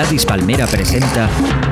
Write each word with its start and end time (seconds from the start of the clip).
Gladys 0.00 0.24
Palmera 0.24 0.66
presenta 0.66 1.69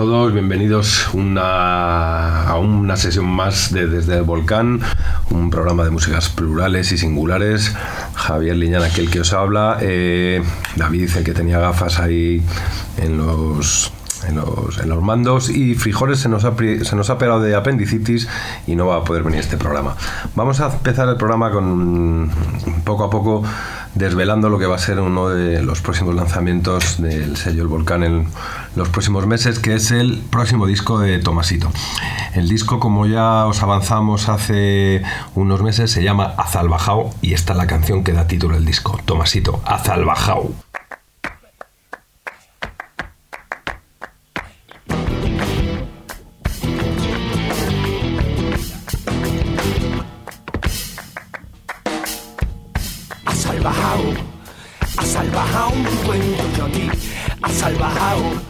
todos, 0.00 0.32
bienvenidos 0.32 1.10
a 1.36 2.56
una 2.58 2.96
sesión 2.96 3.26
más 3.26 3.70
de 3.70 3.86
Desde 3.86 4.16
el 4.16 4.22
Volcán, 4.22 4.80
un 5.28 5.50
programa 5.50 5.84
de 5.84 5.90
músicas 5.90 6.30
plurales 6.30 6.90
y 6.92 6.96
singulares. 6.96 7.76
Javier 8.14 8.56
Liñán, 8.56 8.82
aquel 8.82 9.10
que 9.10 9.20
os 9.20 9.34
habla, 9.34 9.76
eh, 9.82 10.42
David, 10.76 11.10
el 11.18 11.22
que 11.22 11.34
tenía 11.34 11.58
gafas 11.58 12.00
ahí 12.00 12.42
en 12.96 13.18
los 13.18 13.92
en 14.26 14.36
los, 14.36 14.78
en 14.78 14.88
los, 14.88 15.02
mandos 15.02 15.50
y 15.50 15.74
Frijoles 15.74 16.18
se 16.18 16.28
nos, 16.28 16.44
ha, 16.44 16.54
se 16.56 16.96
nos 16.96 17.10
ha 17.10 17.18
pegado 17.18 17.40
de 17.40 17.54
apendicitis 17.54 18.28
y 18.66 18.76
no 18.76 18.86
va 18.86 18.96
a 18.96 19.04
poder 19.04 19.22
venir 19.22 19.40
este 19.40 19.56
programa. 19.56 19.96
Vamos 20.34 20.60
a 20.60 20.72
empezar 20.72 21.08
el 21.08 21.16
programa 21.16 21.50
con 21.50 22.30
poco 22.84 23.04
a 23.04 23.10
poco 23.10 23.42
desvelando 23.94 24.48
lo 24.48 24.58
que 24.58 24.66
va 24.66 24.76
a 24.76 24.78
ser 24.78 25.00
uno 25.00 25.28
de 25.28 25.62
los 25.62 25.80
próximos 25.80 26.14
lanzamientos 26.14 27.00
del 27.02 27.36
sello 27.36 27.62
El 27.62 27.68
Volcán 27.68 28.04
en 28.04 28.26
los 28.76 28.88
próximos 28.88 29.26
meses, 29.26 29.58
que 29.58 29.74
es 29.74 29.90
el 29.90 30.18
próximo 30.30 30.66
disco 30.66 30.98
de 30.98 31.18
Tomasito. 31.18 31.70
El 32.34 32.48
disco, 32.48 32.78
como 32.78 33.06
ya 33.06 33.46
os 33.46 33.62
avanzamos 33.62 34.28
hace 34.28 35.02
unos 35.34 35.62
meses, 35.62 35.90
se 35.90 36.02
llama 36.02 36.34
Azalbajao 36.36 37.10
y 37.20 37.34
esta 37.34 37.52
es 37.52 37.56
la 37.58 37.66
canción 37.66 38.04
que 38.04 38.12
da 38.12 38.26
título 38.26 38.56
al 38.56 38.64
disco, 38.64 38.98
Tomasito, 39.04 39.60
Azalbajao. 39.64 40.52
yo 56.56 58.49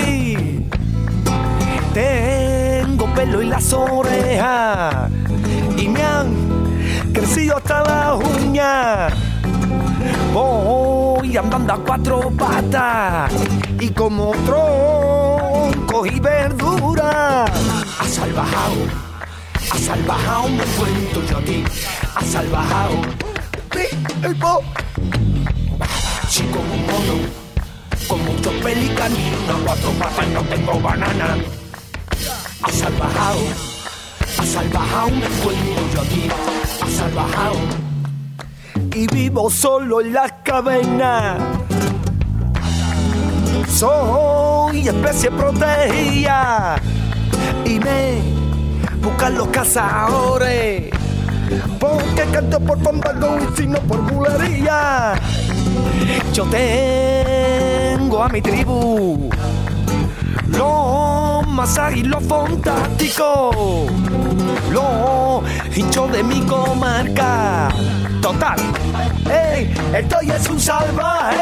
pelo 3.15 3.41
y 3.41 3.47
las 3.47 3.73
orejas. 3.73 5.09
Y 5.77 5.87
me 5.87 6.03
han 6.03 6.33
crecido 7.13 7.57
hasta 7.57 7.83
las 7.83 8.39
uñas. 8.39 9.13
Voy 10.33 11.35
andando 11.37 11.73
a 11.73 11.77
cuatro 11.77 12.31
patas 12.31 13.31
y 13.79 13.89
como 13.89 14.31
tronco 14.45 16.05
y 16.05 16.19
verdura. 16.19 17.45
A 17.45 18.05
salvajado, 18.07 18.75
a 19.71 19.77
salvajado 19.77 20.49
me 20.49 20.63
cuento 20.63 21.23
yo 21.29 21.37
a 21.37 21.41
ti. 21.41 21.63
A 22.15 22.23
salvajado. 22.23 22.95
Si 26.27 26.43
como 26.43 26.73
un 26.73 26.85
mono, 26.85 27.27
con 28.07 28.23
mucho 28.23 28.51
pelicanino, 28.63 29.59
cuatro 29.65 29.91
patas 29.99 30.27
no 30.29 30.41
tengo 30.43 30.79
banana. 30.79 31.35
A 32.71 32.73
salvajado, 32.73 33.39
a 34.39 34.45
salvajado 34.45 35.11
me 35.11 35.27
cuento 35.43 35.81
yo 35.93 36.01
a 36.01 36.03
ti. 36.05 36.29
A 36.81 36.89
salvajado. 36.89 37.55
Y 38.95 39.07
vivo 39.07 39.49
solo 39.49 39.99
en 39.99 40.13
las 40.13 40.31
cavernas 40.43 41.41
soy 43.67 44.87
especie 44.87 45.31
protegida 45.31 46.75
y 47.65 47.79
me 47.79 48.21
buscan 49.01 49.35
los 49.35 49.47
cazadores 49.47 50.91
porque 51.79 52.05
que 52.13 52.25
canto 52.31 52.59
por 52.59 52.79
fandango 52.81 53.37
y 53.39 53.57
si 53.57 53.67
no 53.67 53.79
por 53.81 54.01
bulería. 54.11 55.13
Yo 56.33 56.45
tengo 56.45 58.23
a 58.23 58.29
mi 58.29 58.41
tribu 58.41 59.29
lo 60.57 61.41
más 61.47 61.79
lo 62.03 62.19
fantástico, 62.21 63.87
lo 64.71 65.43
hincho 65.75 66.07
de 66.07 66.23
mi 66.23 66.41
comarca. 66.41 67.69
Total, 68.21 68.57
hey, 69.25 69.73
estoy 69.93 70.31
es 70.31 70.49
un 70.49 70.59
salvaje. 70.59 71.41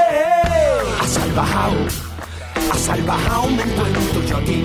A 1.02 1.08
salvajao, 1.08 1.74
a 2.72 2.78
salvajao 2.78 3.48
me 3.50 3.64
encuentro 3.64 4.24
yo 4.28 4.38
aquí. 4.38 4.64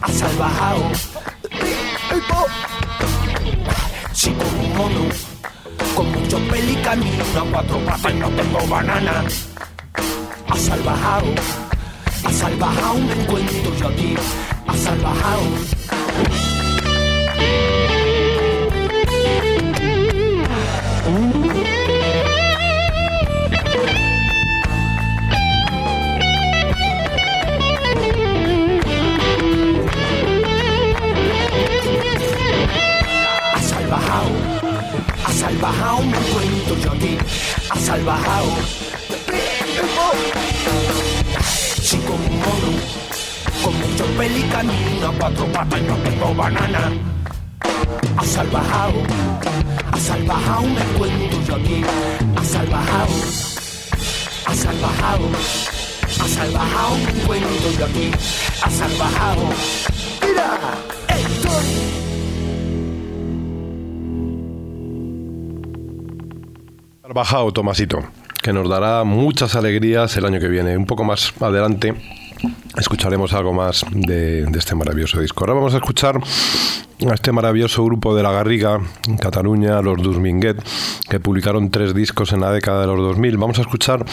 A 0.00 0.08
salvajao. 0.08 0.90
Si 4.12 4.30
como 4.30 4.60
un 4.62 4.76
mono, 4.76 5.00
con 5.94 6.12
mucho 6.12 6.38
pelicamino, 6.48 7.24
a 7.40 7.50
cuatro 7.50 7.78
patas 7.84 8.14
no 8.14 8.28
tengo 8.30 8.66
banana. 8.68 9.24
A 10.48 10.56
salvajao 10.56 11.65
a 12.26 12.32
salvajao 12.32 12.98
me 12.98 13.12
encuentro 13.12 13.74
yo 13.76 13.88
aquí, 13.88 14.14
a 14.66 14.76
salvajao. 14.76 15.42
Salvajao, 33.60 34.30
a 35.24 35.32
salvajao 35.32 36.02
me 36.02 36.18
encuentro 36.18 36.76
yo 36.82 36.92
aquí, 36.92 37.18
a 37.70 37.78
salvajao 37.78 38.75
sí 41.96 42.06
como 42.06 42.26
un 42.26 42.38
mono, 42.38 42.78
con 43.62 43.74
mucho 43.80 44.04
pelicanino, 44.18 45.12
cuatro 45.18 45.46
patas 45.46 45.80
y 45.80 45.82
no 45.82 45.96
tengo 45.96 46.34
banana. 46.34 46.92
A 48.16 48.24
salvajao, 48.24 48.92
a 49.92 49.98
salvajao 49.98 50.62
me 50.62 50.80
encuentro 50.80 51.42
yo 51.46 51.54
aquí, 51.56 51.82
a 52.36 52.44
salvajao, 52.44 53.08
a 54.46 54.54
salvajao, 54.54 55.30
a 56.24 56.28
salvajao 56.28 56.96
me 56.98 57.20
encuentro 57.20 57.70
yo 57.78 57.84
aquí, 57.86 58.10
a 58.62 58.70
salvajao. 58.70 59.48
Mira, 60.22 60.58
estoy. 61.08 61.66
Salvajao, 67.02 67.52
Tomasito 67.52 68.25
que 68.42 68.52
nos 68.52 68.68
dará 68.68 69.04
muchas 69.04 69.56
alegrías 69.56 70.16
el 70.16 70.26
año 70.26 70.40
que 70.40 70.48
viene. 70.48 70.76
Un 70.76 70.86
poco 70.86 71.04
más 71.04 71.32
adelante 71.40 71.94
escucharemos 72.76 73.32
algo 73.32 73.52
más 73.52 73.84
de, 73.90 74.42
este 74.56 74.74
maravilloso 74.74 75.20
disco. 75.20 75.44
Ahora 75.44 75.54
vamos 75.54 75.74
a 75.74 75.78
escuchar 75.78 76.16
a 76.18 77.14
este 77.14 77.32
maravilloso 77.32 77.84
grupo 77.84 78.14
de 78.14 78.22
La 78.22 78.32
Garriga, 78.32 78.80
Cataluña, 79.20 79.82
los 79.82 80.02
Dusminguet, 80.02 80.62
que 81.08 81.20
publicaron 81.20 81.70
tres 81.70 81.94
discos 81.94 82.32
en 82.32 82.40
la 82.40 82.50
década 82.50 82.82
de 82.82 82.86
los 82.86 82.98
2000. 82.98 83.36
Vamos 83.36 83.58
a 83.58 83.62
escuchar 83.62 84.04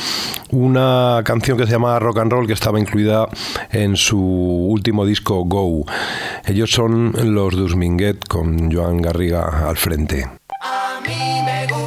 una 0.52 1.22
canción 1.24 1.58
que 1.58 1.66
se 1.66 1.72
llama 1.74 1.98
Rock 2.00 2.20
and 2.20 2.32
Roll, 2.32 2.48
que 2.48 2.54
estaba 2.54 2.80
incluida 2.80 3.28
en 3.72 3.96
su 3.96 4.20
último 4.20 5.06
disco 5.06 5.44
Go. 5.46 5.86
Ellos 6.46 6.72
son 6.72 7.14
los 7.34 7.56
Dusminguet 7.56 8.28
con 8.28 8.72
Joan 8.72 9.02
Garriga 9.02 9.68
al 9.68 9.78
frente. 9.78 10.30
A 10.62 11.00
mí 11.02 11.42
me 11.46 11.68
gusta 11.68 11.83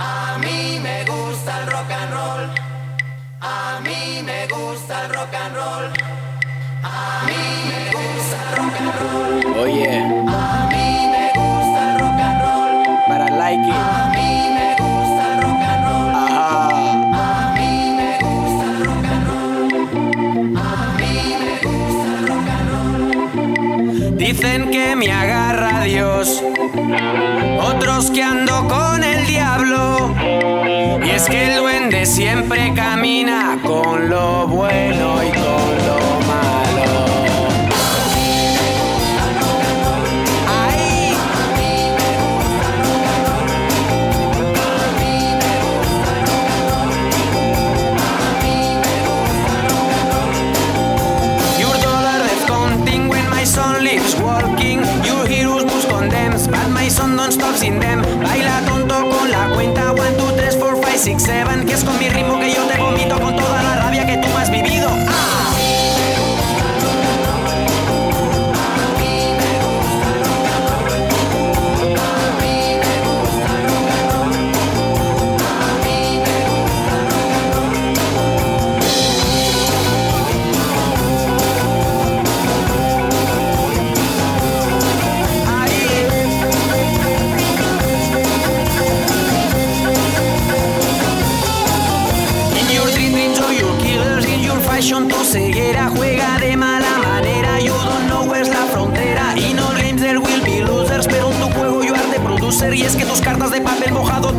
A 0.00 0.38
mí 0.38 0.78
me 0.80 1.04
gusta 1.04 1.60
el 1.60 1.66
rock 1.66 1.90
and 1.90 2.12
roll. 2.12 2.50
A 3.40 3.80
mí 3.82 4.22
me 4.24 4.46
gusta 4.46 5.04
el 5.04 5.10
rock 5.12 5.34
and 5.34 5.54
roll. 5.56 5.92
A 6.84 7.24
mí 7.26 7.42
me 7.68 7.90
gusta 7.96 8.36
el 8.44 8.56
rock 8.56 8.76
and 8.80 8.94
roll. 9.00 9.58
Oye. 9.64 9.98
A 9.98 10.68
mí 10.70 10.86
me 11.10 11.26
gusta 11.34 11.80
el 11.90 11.98
rock 11.98 12.20
and 12.28 12.40
roll. 12.42 12.74
But 13.08 13.20
I 13.20 13.30
like 13.42 13.66
it. 13.66 13.74
A 13.74 14.12
mí 14.14 14.30
me 14.56 14.68
gusta 14.78 15.22
el 15.32 15.42
rock 15.42 15.62
and 15.72 15.82
roll. 15.88 16.10
Ajá. 16.14 16.46
A 17.14 17.54
mí 17.56 17.72
me 17.98 18.10
gusta 18.22 18.64
el 18.70 18.78
rock 18.86 19.06
and 19.14 19.24
roll. 19.28 19.66
A 20.56 20.70
mí 20.98 21.14
me 21.42 21.54
gusta 21.66 22.08
el 22.18 22.24
rock 22.28 22.48
and 22.56 22.66
roll. 22.70 24.16
Dicen 24.16 24.70
que 24.70 24.94
me 24.94 25.10
agarra 25.10 25.82
Dios. 25.82 26.40
Otros 27.60 28.10
que 28.12 28.22
ando 28.22 28.68
con 28.68 28.98
diablo. 29.00 29.07
Y 31.04 31.10
es 31.10 31.26
que 31.26 31.48
el 31.48 31.56
duende 31.58 32.06
siempre 32.06 32.72
camina 32.74 33.58
con 33.62 34.08
lo 34.08 34.46
bueno 34.46 35.17
3, 60.98 61.16
4, 61.16 61.18
5, 61.18 61.20
6, 61.20 61.22
7. 61.22 61.66
Que 61.66 61.74
es 61.74 61.84
con 61.84 61.96
mi 61.98 62.08
ritmo 62.08 62.40
que 62.40 62.52
yo 62.52 62.67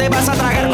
vas 0.09 0.29
a 0.29 0.33
tragar 0.33 0.68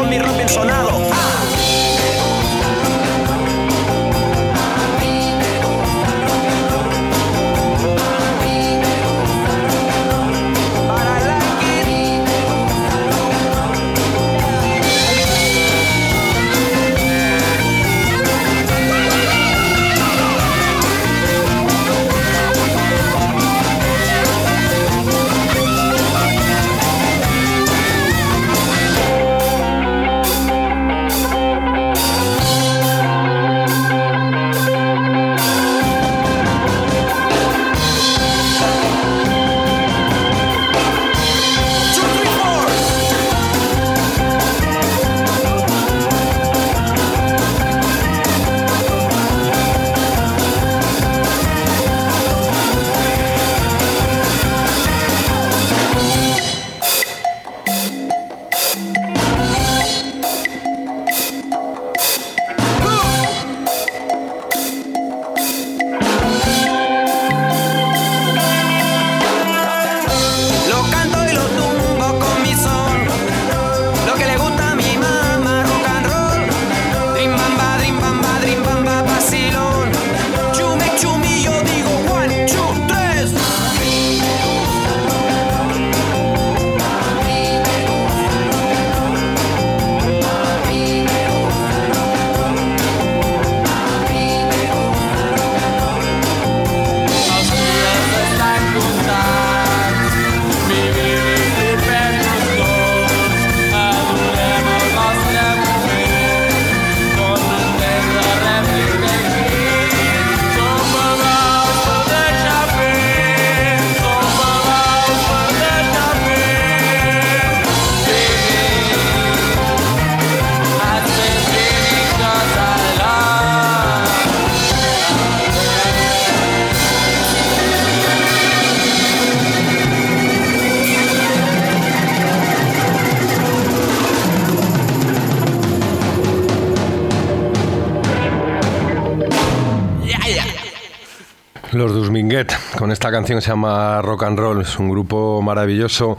Con 142.78 142.92
esta 142.92 143.10
canción 143.10 143.38
que 143.38 143.42
se 143.42 143.50
llama 143.50 144.00
Rock 144.00 144.22
and 144.22 144.38
Roll. 144.38 144.62
Es 144.62 144.78
un 144.78 144.88
grupo 144.88 145.42
maravilloso, 145.42 146.16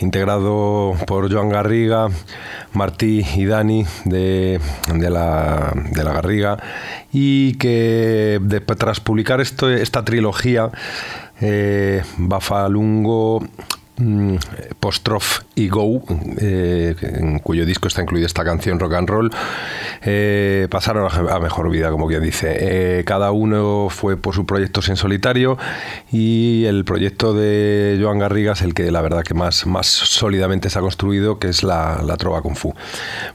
integrado 0.00 0.96
por 1.06 1.32
Joan 1.32 1.50
Garriga, 1.50 2.08
Martí 2.72 3.24
y 3.36 3.44
Dani 3.44 3.86
de, 4.04 4.60
la, 4.92 5.72
Garriga, 5.94 6.58
y 7.12 7.54
que 7.58 8.40
tras 8.76 8.98
publicar 8.98 9.40
esto, 9.40 9.70
esta 9.70 10.04
trilogía, 10.04 10.72
eh, 11.40 12.02
Bafalungo, 12.16 13.40
Mm, 13.98 14.36
Postrof 14.78 15.40
y 15.58 15.70
Go, 15.70 16.02
eh, 16.38 16.94
en 17.00 17.38
cuyo 17.38 17.64
disco 17.64 17.88
está 17.88 18.02
incluida 18.02 18.26
esta 18.26 18.44
canción 18.44 18.78
Rock 18.78 18.92
and 18.92 19.08
Roll, 19.08 19.30
eh, 20.02 20.68
pasaron 20.70 21.08
a 21.10 21.38
mejor 21.40 21.70
vida, 21.70 21.90
como 21.90 22.08
quien 22.08 22.22
dice. 22.22 22.98
Eh, 22.98 23.04
cada 23.04 23.30
uno 23.30 23.88
fue 23.88 24.18
por 24.18 24.34
sus 24.34 24.44
proyectos 24.44 24.90
en 24.90 24.96
solitario 24.96 25.56
y 26.12 26.66
el 26.66 26.84
proyecto 26.84 27.32
de 27.32 27.98
Joan 28.00 28.18
Garriga 28.18 28.52
es 28.52 28.60
el 28.60 28.74
que 28.74 28.90
la 28.90 29.00
verdad 29.00 29.22
que 29.22 29.32
más, 29.32 29.66
más 29.66 29.86
sólidamente 29.86 30.68
se 30.68 30.78
ha 30.78 30.82
construido, 30.82 31.38
que 31.38 31.48
es 31.48 31.62
la, 31.62 32.02
la 32.04 32.18
Trova 32.18 32.42
Kung 32.42 32.56
Fu. 32.56 32.74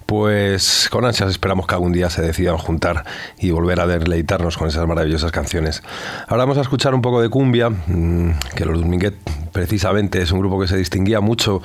Pues 0.05 0.89
con 0.91 1.05
ansias 1.05 1.31
esperamos 1.31 1.65
que 1.65 1.73
algún 1.73 1.91
día 1.91 2.11
se 2.11 2.21
decidan 2.21 2.59
juntar 2.59 3.03
y 3.39 3.49
volver 3.49 3.79
a 3.79 3.87
deleitarnos 3.87 4.59
con 4.59 4.67
esas 4.67 4.85
maravillosas 4.85 5.31
canciones. 5.31 5.81
Ahora 6.27 6.43
vamos 6.43 6.59
a 6.59 6.61
escuchar 6.61 6.93
un 6.93 7.01
poco 7.01 7.19
de 7.19 7.29
cumbia, 7.29 7.71
mm, 7.71 8.33
que 8.55 8.65
los 8.65 8.79
Dominguet 8.79 9.15
precisamente 9.51 10.21
es 10.21 10.31
un 10.31 10.39
grupo 10.39 10.59
que 10.59 10.67
se 10.67 10.77
distinguía 10.77 11.19
mucho 11.19 11.61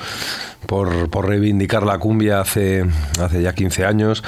por, 0.66 1.26
reivindicar 1.26 1.84
la 1.84 1.98
cumbia 1.98 2.40
hace, 2.40 2.84
hace 3.20 3.42
ya 3.42 3.54
15 3.54 3.84
años. 3.84 4.24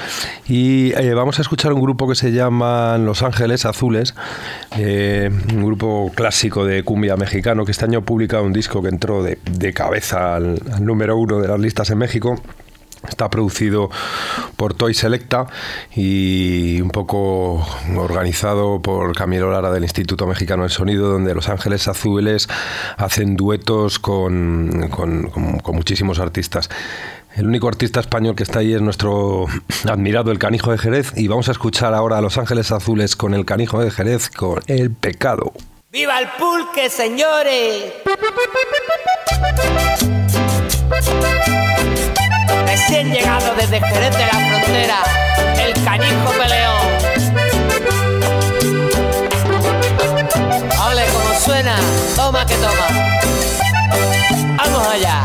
Y 0.47 0.93
eh, 0.93 1.13
vamos 1.13 1.39
a 1.39 1.41
escuchar 1.41 1.73
un 1.73 1.81
grupo 1.81 2.07
que 2.07 2.15
se 2.15 2.31
llama 2.31 2.97
Los 2.97 3.23
Ángeles 3.23 3.65
Azules, 3.65 4.15
eh, 4.77 5.29
un 5.53 5.65
grupo 5.65 6.11
clásico 6.15 6.65
de 6.65 6.83
cumbia 6.83 7.15
mexicano 7.15 7.65
que 7.65 7.71
este 7.71 7.85
año 7.85 7.99
ha 7.99 8.01
publicado 8.01 8.43
un 8.43 8.53
disco 8.53 8.81
que 8.81 8.89
entró 8.89 9.23
de, 9.23 9.37
cabeza 9.73 10.35
al 10.35 10.59
número 10.81 11.15
uno 11.15 11.39
de 11.39 11.47
las 11.47 11.59
listas 11.59 11.89
en 11.91 11.99
México. 11.99 12.41
Está 13.07 13.29
producido 13.29 13.89
por 14.57 14.73
Toy 14.73 14.93
Selecta 14.93 15.47
y 15.95 16.81
un 16.81 16.89
poco 16.89 17.65
organizado 17.95 18.81
por 18.81 19.15
Camilo 19.15 19.51
Lara 19.51 19.71
del 19.71 19.83
Instituto 19.83 20.27
Mexicano 20.27 20.63
del 20.63 20.71
Sonido, 20.71 21.09
donde 21.09 21.33
Los 21.33 21.47
Ángeles 21.47 21.87
Azules 21.87 22.49
hacen 22.97 23.37
duetos 23.37 23.99
con, 23.99 24.89
muchísimos 25.65 26.19
artistas. 26.19 26.69
El 27.35 27.47
único 27.47 27.69
artista 27.69 28.01
español 28.01 28.35
que 28.35 28.43
está 28.43 28.59
ahí 28.59 28.73
es 28.73 28.81
nuestro 28.81 29.45
admirado 29.87 30.31
El 30.31 30.39
Canijo 30.39 30.71
de 30.71 30.77
Jerez 30.77 31.13
y 31.15 31.27
vamos 31.29 31.47
a 31.47 31.53
escuchar 31.53 31.93
ahora 31.93 32.17
a 32.17 32.21
Los 32.21 32.37
Ángeles 32.37 32.71
Azules 32.71 33.15
con 33.15 33.33
El 33.33 33.45
Canijo 33.45 33.79
de 33.81 33.91
Jerez 33.91 34.29
con 34.29 34.59
El 34.67 34.91
Pecado. 34.91 35.53
¡Viva 35.91 36.19
el 36.19 36.27
pulque, 36.37 36.89
señores! 36.89 37.93
Recién 42.89 43.13
llegado 43.13 43.53
desde 43.53 43.79
Jerez 43.79 44.17
de 44.17 44.25
la 44.25 44.49
Frontera, 44.49 45.03
el 45.63 45.73
canijo 45.83 46.31
peleón. 46.31 46.87
Ole, 50.87 51.05
como 51.05 51.39
suena, 51.39 51.75
toma 52.15 52.43
que 52.47 52.55
toma. 52.55 52.87
Vamos 54.57 54.87
allá. 54.87 55.23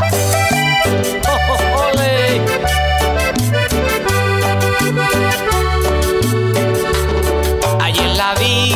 Ayer 7.81 8.15
la 8.15 8.35
vi 8.35 8.75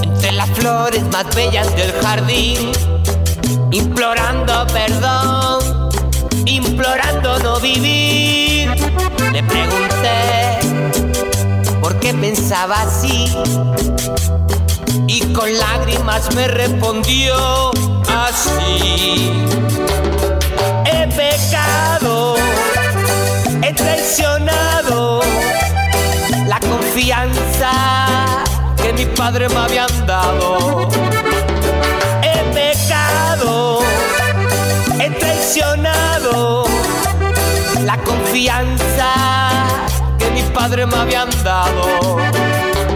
entre 0.00 0.30
las 0.30 0.48
flores 0.50 1.02
más 1.10 1.34
bellas 1.34 1.74
del 1.74 1.92
jardín, 2.00 2.70
implorando 3.72 4.64
perdón 4.68 5.53
implorando 6.66 7.38
no 7.38 7.60
vivir. 7.60 8.70
Le 9.32 9.42
pregunté 9.42 10.58
por 11.80 11.98
qué 12.00 12.14
pensaba 12.14 12.82
así 12.82 13.26
y 15.06 15.20
con 15.32 15.52
lágrimas 15.58 16.34
me 16.34 16.48
respondió 16.48 17.70
así. 18.08 19.32
He 20.86 21.06
pecado, 21.08 22.36
he 23.62 23.72
traicionado 23.74 25.20
la 26.46 26.60
confianza 26.60 27.72
que 28.76 28.92
mis 28.92 29.06
padres 29.18 29.52
me 29.52 29.60
habían 29.60 30.06
dado. 30.06 30.88
La 37.84 37.98
confianza 37.98 39.10
que 40.18 40.30
mis 40.30 40.44
padres 40.44 40.86
me 40.86 40.96
habían 40.96 41.28
dado. 41.44 42.16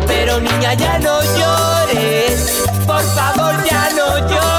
Pero 0.07 0.41
niña, 0.41 0.73
ya 0.75 0.99
no 0.99 1.21
llores, 1.23 2.65
por 2.87 3.03
favor, 3.03 3.55
ya 3.65 3.91
no 3.95 4.19
llores. 4.29 4.58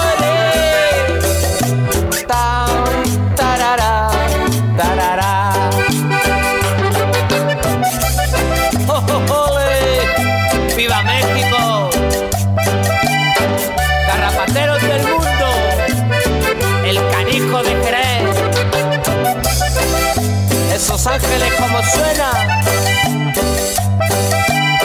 Ángeles 21.19 21.53
como 21.59 21.83
suena. 21.83 22.61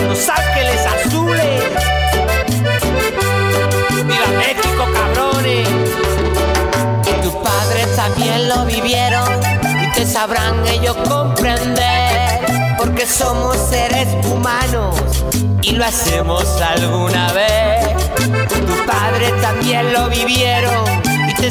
Los 0.09 0.29
ángeles 0.29 0.87
azules. 0.87 1.63
Viva 4.05 4.27
México, 4.39 4.85
cabrones. 4.93 5.69
Y 7.07 7.23
tus 7.23 7.35
padres 7.35 7.97
también 7.97 8.49
lo 8.49 8.65
vivieron 8.65 9.29
y 9.83 9.93
te 9.93 10.07
sabrán 10.07 10.67
ellos 10.67 10.97
comprender. 11.09 12.41
Porque 12.79 13.07
somos 13.07 13.57
seres 13.71 14.09
humanos 14.27 14.97
y 15.63 15.73
lo 15.73 15.85
hacemos 15.85 16.45
alguna 16.61 17.33
vez. 17.33 17.87
Tus 18.49 18.81
padres 18.87 19.33
también 19.41 19.93
lo 19.93 20.09
vivieron 20.09 21.05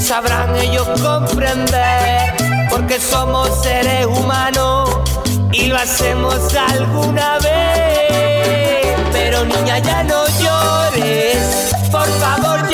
sabrán 0.03 0.55
ellos 0.57 0.87
comprender, 1.01 2.33
porque 2.73 2.99
somos 2.99 3.61
seres 3.61 4.07
humanos 4.07 4.89
y 5.51 5.67
lo 5.67 5.77
hacemos 5.77 6.35
alguna 6.55 7.37
vez. 7.37 8.97
Pero 9.11 9.45
niña, 9.45 9.77
ya 9.77 10.03
no 10.03 10.25
llores, 10.41 11.75
por 11.91 12.07
favor, 12.19 12.67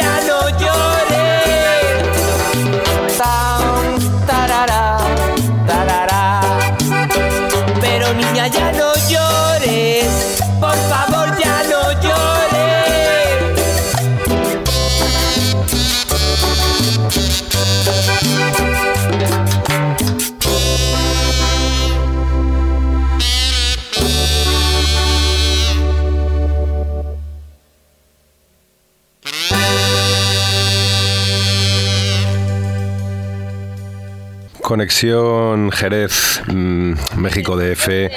Conexión 34.80 35.72
Jerez, 35.72 36.42
mm, 36.48 36.94
México 37.18 37.58
DF, 37.58 38.10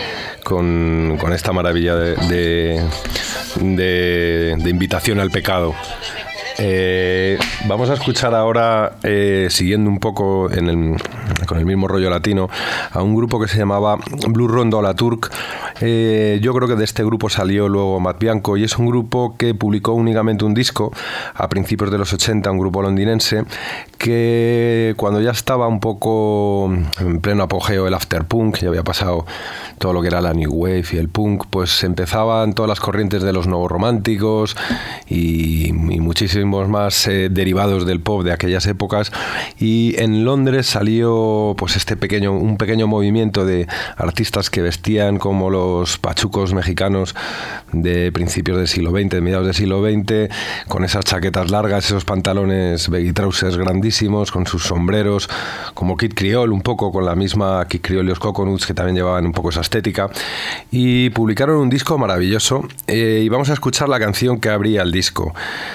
con, 0.45 1.17
con 1.19 1.33
esta 1.33 1.51
maravilla 1.53 1.97
de, 1.97 2.81
de, 3.57 4.71
invitación 4.71 5.19
al 5.19 5.33
pecado. 5.33 5.75
Eh, 6.59 7.39
vamos 7.67 7.91
a 7.91 7.95
escuchar 7.95 8.35
ahora, 8.35 8.97
eh, 9.03 9.49
siguiendo 9.51 9.89
un 9.89 9.99
poco 9.99 10.49
con 11.47 11.59
el 11.59 11.67
mismo 11.67 11.89
rollo 11.89 12.11
latino, 12.11 12.49
a 12.91 13.03
un 13.03 13.15
grupo 13.15 13.41
que 13.41 13.49
se 13.49 13.59
llamaba 13.59 13.99
Blue 14.29 14.49
Rondo 14.49 14.83
La 14.83 14.95
Turk. 14.95 15.31
Eh, 15.81 16.39
yo 16.43 16.53
creo 16.55 16.69
que 16.69 16.77
de 16.77 16.85
este 16.85 17.05
grupo 17.05 17.29
salió 17.29 17.69
luego 17.69 17.99
Matt 18.01 18.19
Bianco 18.19 18.57
y 18.57 18.65
es 18.65 18.77
un 18.79 18.87
grupo 18.87 19.37
que 19.37 19.55
publicó 19.55 19.93
únicamente 19.93 20.45
un 20.45 20.55
disco 20.55 20.93
a 21.35 21.49
principios 21.49 21.91
de 21.91 21.99
los 21.99 22.13
80, 22.13 22.51
un 22.51 22.59
grupo 22.59 22.83
londinense, 22.83 23.45
que 23.99 24.95
cuando 24.97 25.21
ya 25.21 25.31
estaba 25.31 25.69
un 25.69 25.81
poco 25.81 26.71
en 27.01 27.21
pleno 27.21 27.45
apogeo 27.45 27.87
el 27.87 27.95
afterpunk, 27.95 28.59
ya 28.59 28.69
había 28.69 28.85
pasado 28.85 29.27
todo 29.79 29.93
lo 29.93 30.03
que 30.03 30.09
era 30.09 30.21
la 30.21 30.35
new 30.35 30.53
wave 30.53 30.85
y 30.93 30.97
el 30.97 31.09
punk, 31.09 31.47
pues 31.51 31.83
empezaban 31.83 32.53
todas 32.53 32.69
las 32.69 32.81
corrientes 32.81 33.23
de 33.23 33.33
los 33.33 33.47
nuevos 33.47 33.71
románticos 33.71 34.57
y, 35.09 35.69
y 35.69 36.01
muchísimos 36.01 36.42
más 36.47 37.07
eh, 37.07 37.29
derivados 37.31 37.87
del 37.87 38.01
pop 38.01 38.23
de 38.23 38.33
aquellas 38.33 38.67
épocas 38.67 39.13
y 39.59 39.95
en 39.99 40.25
Londres 40.25 40.67
salió 40.67 41.55
pues 41.57 41.77
este 41.77 41.97
pequeño 41.97 42.33
un 42.33 42.57
pequeño 42.57 42.87
movimiento 42.87 43.45
de 43.45 43.67
artistas 43.97 44.51
que 44.51 44.63
vestían 44.63 45.19
como 45.19 45.51
los 45.51 45.99
pachucos 45.99 46.55
mexicanos 46.55 47.15
de 47.73 48.13
principios 48.13 48.59
del 48.59 48.69
siglo 48.69 48.91
XX, 48.91 49.11
de 49.11 49.21
mediados 49.21 49.47
del 49.47 49.55
siglo 49.55 49.83
XX, 49.83 50.33
con 50.69 50.85
esas 50.85 51.05
chaquetas 51.05 51.51
largas, 51.51 51.87
esos 51.87 52.05
pantalones 52.05 52.89
baggy 52.89 53.13
trousers 53.13 53.57
grandísimos, 53.57 54.31
con 54.31 54.47
sus 54.47 54.65
sombreros, 54.65 55.29
como 55.75 55.97
Kid 55.97 56.15
Creole, 56.15 56.53
un 56.53 56.63
poco 56.63 56.93
con 56.93 57.05
la 57.05 57.15
misma 57.15 57.65
Kid 57.69 57.81
Creole 57.81 58.07
y 58.07 58.09
los 58.09 58.19
Coconuts, 58.19 58.67
que 58.67 58.75
también 58.75 58.97
llevaban 58.97 59.27
un 59.27 59.33
poco 59.33 59.51
esa 59.51 59.61
estética, 59.61 60.11
y 60.71 61.11
publicaron 61.11 61.57
un 61.57 61.71
disco 61.71 61.99
maravilloso, 61.99 62.67
eh, 62.87 63.23
y 63.25 63.29
vamos 63.29 63.51
a 63.51 63.55
escuchar 63.55 63.89
la 63.89 63.99
canción 63.99 64.41
que 64.41 64.49
abría 64.49 64.83
el 64.83 64.93
disco. 64.93 65.35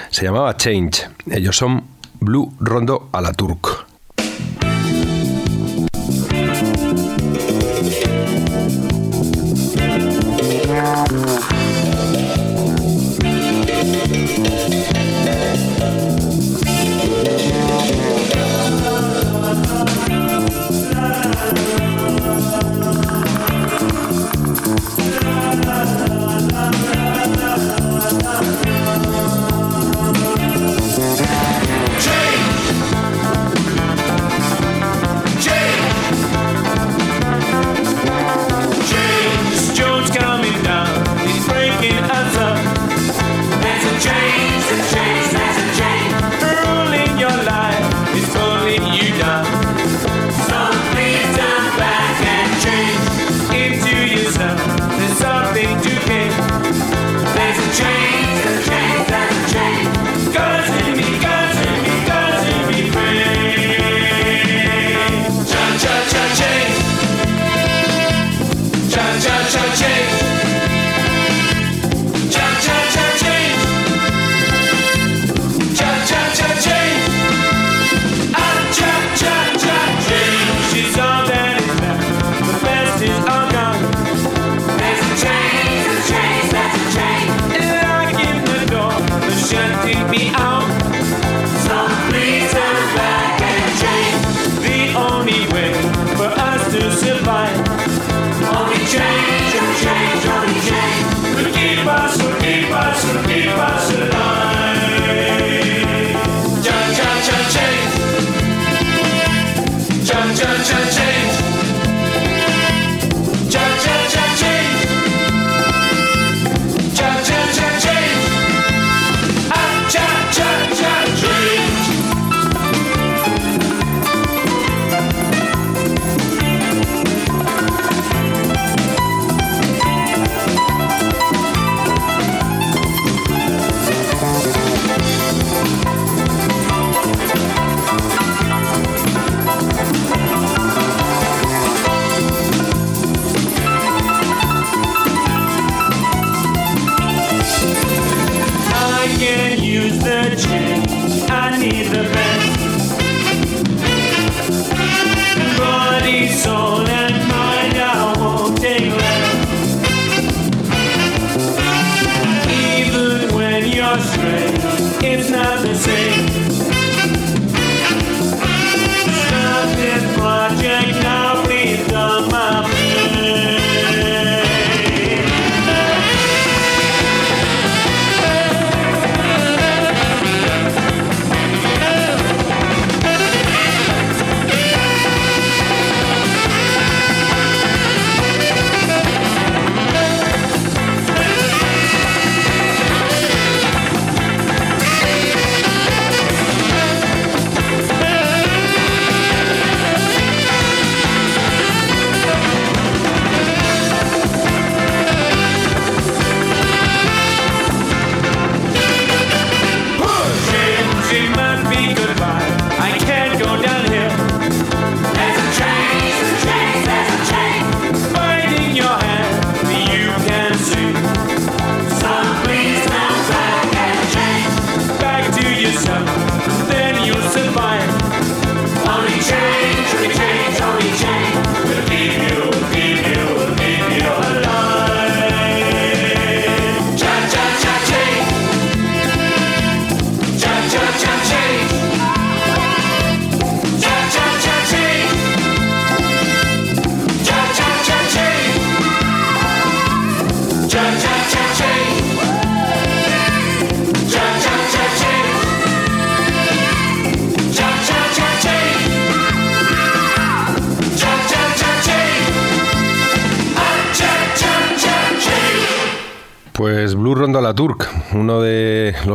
Se 0.09 0.23
llamaba 0.23 0.56
Change. 0.57 1.07
Ellos 1.31 1.55
son 1.55 1.83
Blue 2.19 2.51
Rondo 2.59 3.09
a 3.11 3.21
la 3.21 3.31
Turk. 3.33 3.86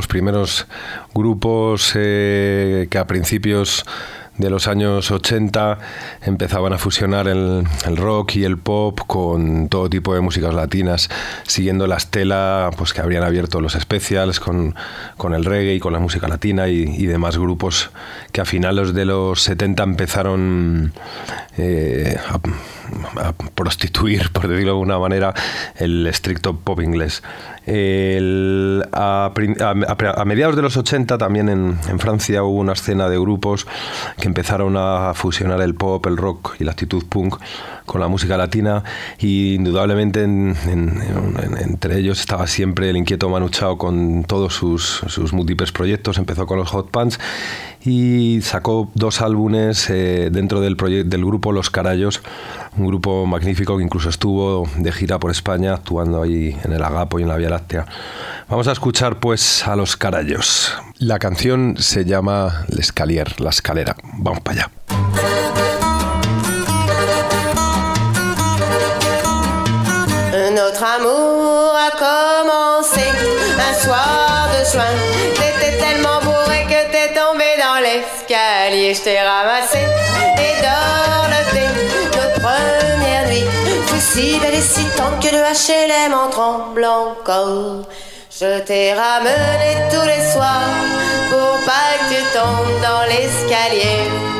Los 0.02 0.08
primeros 0.08 0.66
grupos 1.14 1.92
eh, 1.94 2.88
que 2.90 2.98
a 2.98 3.06
principios 3.06 3.84
de 4.36 4.50
los 4.50 4.66
años 4.66 5.12
80 5.12 5.78
empezaban 6.22 6.72
a 6.72 6.78
fusionar 6.78 7.28
el, 7.28 7.64
rock 7.94 8.36
y 8.36 8.44
el 8.44 8.58
pop 8.58 8.98
con 9.06 9.68
todo 9.68 9.88
tipo 9.88 10.12
de 10.12 10.20
músicas 10.20 10.54
latinas, 10.54 11.08
siguiendo 11.44 11.86
la 11.86 11.98
estela 11.98 12.70
pues, 12.76 12.92
que 12.92 13.00
habrían 13.00 13.22
abierto 13.22 13.60
los 13.60 13.74
specials 13.74 14.40
con, 14.40 14.74
con 15.16 15.34
el 15.34 15.44
reggae 15.44 15.76
y 15.76 15.78
con 15.78 15.92
la 15.92 16.00
música 16.00 16.26
latina 16.26 16.66
y, 16.66 17.06
demás 17.06 17.38
grupos 17.38 17.90
que 18.32 18.40
a 18.40 18.44
finales 18.44 18.92
de 18.92 19.04
los 19.04 19.42
70 19.42 19.82
empezaron 19.84 20.92
eh, 21.58 22.16
a, 23.16 23.32
prostituir, 23.72 24.30
por 24.32 24.48
decirlo 24.48 24.72
de 24.72 24.78
alguna 24.78 24.98
manera, 24.98 25.34
el 25.76 26.06
estricto 26.06 26.56
pop 26.56 26.80
inglés. 26.80 27.22
A, 28.92 29.32
mediados 30.26 30.56
de 30.56 30.62
los 30.62 30.76
80 30.76 31.16
también 31.16 31.48
en, 31.48 31.78
en, 31.88 31.98
Francia 31.98 32.42
hubo 32.42 32.58
una 32.58 32.72
escena 32.72 33.08
de 33.08 33.18
grupos 33.18 33.66
que 34.20 34.26
empezaron 34.26 34.76
a 34.76 35.12
fusionar 35.14 35.60
el 35.62 35.74
pop, 35.74 36.04
el 36.06 36.16
rock 36.16 36.56
y 36.58 36.64
la 36.64 36.72
actitud 36.72 37.04
punk 37.08 37.36
con 37.86 38.00
la 38.00 38.08
música 38.08 38.36
latina 38.36 38.84
y 39.18 39.54
indudablemente 39.54 40.22
en, 40.22 40.56
en, 40.66 41.02
entre 41.58 41.98
ellos 41.98 42.20
estaba 42.20 42.46
siempre 42.46 42.90
el 42.90 42.96
inquieto 42.96 43.28
Manu 43.28 43.48
Chao 43.48 43.78
con 43.78 44.24
todos 44.24 44.54
sus, 44.54 45.02
sus 45.06 45.32
múltiples 45.32 45.72
proyectos, 45.72 46.18
empezó 46.18 46.46
con 46.46 46.58
los 46.58 46.68
Hot 46.70 46.90
Pants 46.90 47.18
y 47.84 48.40
sacó 48.42 48.90
dos 48.94 49.20
álbumes 49.20 49.90
eh, 49.90 50.30
dentro 50.30 50.60
del, 50.60 50.76
del 50.76 51.24
grupo 51.24 51.52
Los 51.52 51.70
Carayos, 51.70 52.22
un 52.76 52.86
grupo 52.86 53.26
magnífico 53.26 53.76
que 53.76 53.84
incluso 53.84 54.08
estuvo 54.08 54.68
de 54.76 54.92
gira 54.92 55.18
por 55.18 55.30
España 55.30 55.74
actuando 55.74 56.22
ahí 56.22 56.56
en 56.64 56.72
el 56.72 56.82
Agapo 56.82 57.18
y 57.18 57.22
en 57.22 57.28
la 57.28 57.36
Vía 57.36 57.50
Láctea. 57.50 57.86
Vamos 58.48 58.68
a 58.68 58.72
escuchar 58.72 59.18
pues 59.18 59.66
a 59.66 59.76
Los 59.76 59.96
Carayos. 59.96 60.74
La 60.98 61.18
canción 61.18 61.76
se 61.78 62.04
llama 62.04 62.64
L'Escalier, 62.68 63.40
la 63.40 63.50
escalera. 63.50 63.96
Vamos 64.14 64.40
para 64.40 64.62
allá. 64.62 65.41
Notre 70.82 70.94
amour 70.96 71.76
a 71.76 71.90
commencé 71.92 73.06
un 73.56 73.74
soir 73.84 74.48
de 74.50 74.68
juin. 74.68 74.82
T'étais 75.36 75.78
tellement 75.78 76.18
bourré 76.22 76.64
que 76.64 76.90
t'es 76.90 77.14
tombé 77.14 77.44
dans 77.56 77.80
l'escalier. 77.80 78.92
Je 78.92 79.00
t'ai 79.00 79.20
ramassé 79.20 79.78
et 79.78 80.54
dorloté 80.60 81.68
notre 82.16 82.32
première 82.40 83.28
nuit. 83.28 83.44
Fut 83.86 84.00
si 84.00 84.40
belle 84.40 84.54
et 84.54 84.60
si 84.60 84.84
tendre 84.96 85.20
que 85.20 85.28
le 85.28 85.42
HLM 85.44 86.14
en 86.14 86.28
tremble 86.30 86.84
encore. 86.84 87.82
Je 88.36 88.58
t'ai 88.62 88.92
ramené 88.92 89.88
tous 89.88 90.04
les 90.04 90.32
soirs 90.32 90.82
pour 91.30 91.64
pas 91.64 91.94
que 92.00 92.12
tu 92.12 92.22
tombes 92.32 92.80
dans 92.82 93.04
l'escalier. 93.04 94.31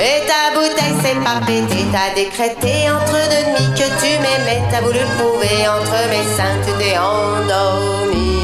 Et 0.00 0.22
ta 0.28 0.54
bouteille 0.54 0.94
s'est 1.02 1.18
pas 1.24 1.44
pétée, 1.44 1.84
t'as 1.90 2.14
décrété 2.14 2.88
entre 2.88 3.18
deux 3.30 3.44
demi 3.46 3.74
que 3.74 3.88
tu 3.98 4.16
m'aimais, 4.20 4.62
t'as 4.70 4.80
voulu 4.80 5.00
le 5.00 5.18
prouver 5.18 5.66
entre 5.66 5.98
mes 6.08 6.22
seins, 6.36 6.56
tu 6.64 6.72
t'es 6.78 6.96
endormi. 6.96 8.38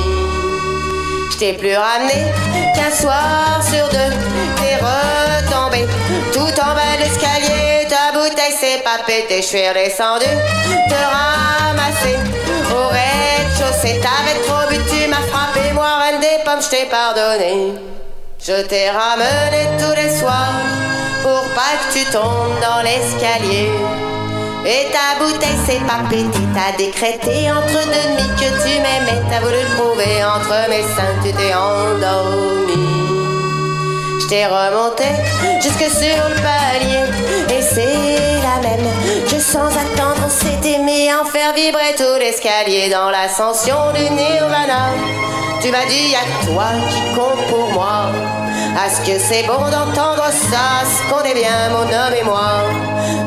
Je 1.30 1.38
t'ai 1.38 1.52
plus 1.52 1.76
ramené 1.76 2.26
qu'un 2.74 2.90
soir 2.90 3.62
sur 3.62 3.88
deux, 3.88 4.12
t'es 4.56 4.76
retombé 4.82 5.86
tout 6.32 6.40
en 6.40 6.74
bas 6.74 6.96
de 6.96 7.04
l'escalier, 7.04 7.86
ta 7.88 8.18
bouteille 8.18 8.56
s'est 8.58 8.82
pas 8.82 9.04
pétée, 9.06 9.40
je 9.40 9.46
suis 9.46 9.68
redescendu, 9.68 10.26
te 10.88 10.94
ramasser 10.94 12.18
au 12.72 12.88
rez-de-chaussée, 12.88 14.00
t'avais 14.00 14.40
trop 14.44 14.68
bu, 14.68 14.76
tu 14.90 15.08
m'as 15.08 15.24
frappé, 15.30 15.72
moi 15.72 15.98
reine 15.98 16.20
des 16.20 16.42
pommes, 16.44 16.60
je 16.60 16.68
t'ai 16.68 16.86
pardonné. 16.86 17.93
Je 18.46 18.60
t'ai 18.66 18.90
ramené 18.90 19.70
tous 19.78 19.94
les 19.96 20.18
soirs 20.18 20.52
pour 21.22 21.40
pas 21.54 21.72
que 21.80 21.98
tu 21.98 22.04
tombes 22.12 22.60
dans 22.60 22.82
l'escalier. 22.82 23.70
Et 24.66 24.86
ta 24.92 25.18
bouteille 25.18 25.56
s'est 25.66 25.80
pas 25.86 26.06
pétée, 26.10 26.46
t'as 26.54 26.76
décrété 26.76 27.50
entre 27.50 27.72
deux 27.72 28.16
demi 28.16 28.28
que 28.36 28.50
tu 28.62 28.80
m'aimais, 28.82 29.22
t'as 29.30 29.40
voulu 29.40 29.56
le 29.62 29.76
prouver 29.76 30.22
entre 30.22 30.68
mes 30.68 30.82
seins, 30.82 31.16
tu 31.24 31.32
t'es 31.32 31.54
endormi. 31.54 32.76
Je 34.20 34.26
t'ai 34.28 34.44
remonté 34.44 35.04
jusque 35.62 35.90
sur 35.90 36.28
le 36.28 36.36
palier, 36.44 37.06
et 37.48 37.62
c'est 37.62 38.18
la 38.42 38.68
même 38.68 38.86
que 39.26 39.40
sans 39.40 39.68
attendre 39.68 40.26
on 40.26 40.28
s'était 40.28 40.80
mis 40.80 41.08
à 41.08 41.22
en 41.22 41.24
faire 41.24 41.54
vibrer 41.54 41.94
tout 41.96 42.18
l'escalier 42.18 42.90
dans 42.90 43.08
l'ascension 43.08 43.90
du 43.94 44.02
Nirvana. 44.02 44.90
Tu 45.62 45.70
m'as 45.70 45.86
dit 45.86 46.12
que 46.12 46.46
toi 46.52 46.66
qui 46.90 47.14
compte 47.14 47.46
pour 47.48 47.72
moi. 47.72 48.10
Est-ce 48.76 49.00
que 49.06 49.18
c'est 49.18 49.46
bon 49.46 49.70
d'entendre 49.70 50.26
ça? 50.50 50.82
Ce 50.84 51.08
qu'on 51.08 51.22
est 51.22 51.34
bien, 51.34 51.70
mon 51.70 51.82
homme 51.82 52.14
et 52.20 52.24
moi? 52.24 52.64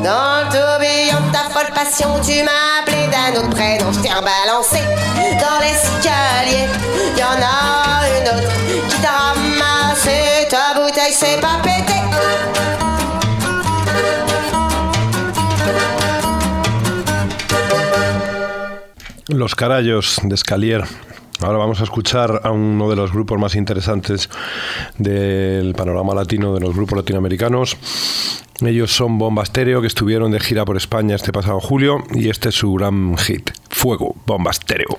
Dans 0.04 0.44
le 0.44 0.48
tourbillon 0.52 1.20
de 1.26 1.32
ta 1.32 1.48
folle 1.50 1.72
passion, 1.74 2.10
tu 2.22 2.42
m'as 2.42 2.80
appelé 2.80 3.06
d'un 3.08 3.40
autre 3.40 3.50
prénom. 3.50 3.90
Je 3.90 4.00
t'ai 4.00 4.10
rebalancé 4.10 4.80
dans 5.40 5.58
l'escalier. 5.60 6.66
Y'en 7.16 7.40
a 7.42 8.06
une 8.18 8.28
autre 8.28 8.52
qui 8.88 8.96
t'a 9.00 9.32
ramassé. 9.32 10.46
Ta 10.50 10.74
bouteille 10.78 11.12
s'est 11.12 11.40
pas 11.40 11.58
pétée. 11.62 11.94
Los 19.30 19.54
Carayos 19.54 20.20
de 20.24 20.34
Escalier. 20.34 20.80
Ahora 21.40 21.58
vamos 21.58 21.80
a 21.80 21.84
escuchar 21.84 22.40
a 22.42 22.50
uno 22.50 22.90
de 22.90 22.96
los 22.96 23.12
grupos 23.12 23.38
más 23.38 23.54
interesantes 23.54 24.28
del 24.98 25.74
panorama 25.74 26.14
latino, 26.14 26.52
de 26.54 26.60
los 26.60 26.74
grupos 26.74 26.98
latinoamericanos. 26.98 27.76
Ellos 28.60 28.90
son 28.90 29.18
Bomba 29.18 29.44
Estéreo, 29.44 29.80
que 29.80 29.86
estuvieron 29.86 30.32
de 30.32 30.40
gira 30.40 30.64
por 30.64 30.76
España 30.76 31.14
este 31.14 31.32
pasado 31.32 31.60
julio, 31.60 31.98
y 32.12 32.28
este 32.28 32.48
es 32.48 32.56
su 32.56 32.74
gran 32.74 33.16
hit, 33.16 33.50
Fuego, 33.70 34.16
Bomba 34.26 34.50
Estéreo. 34.50 34.98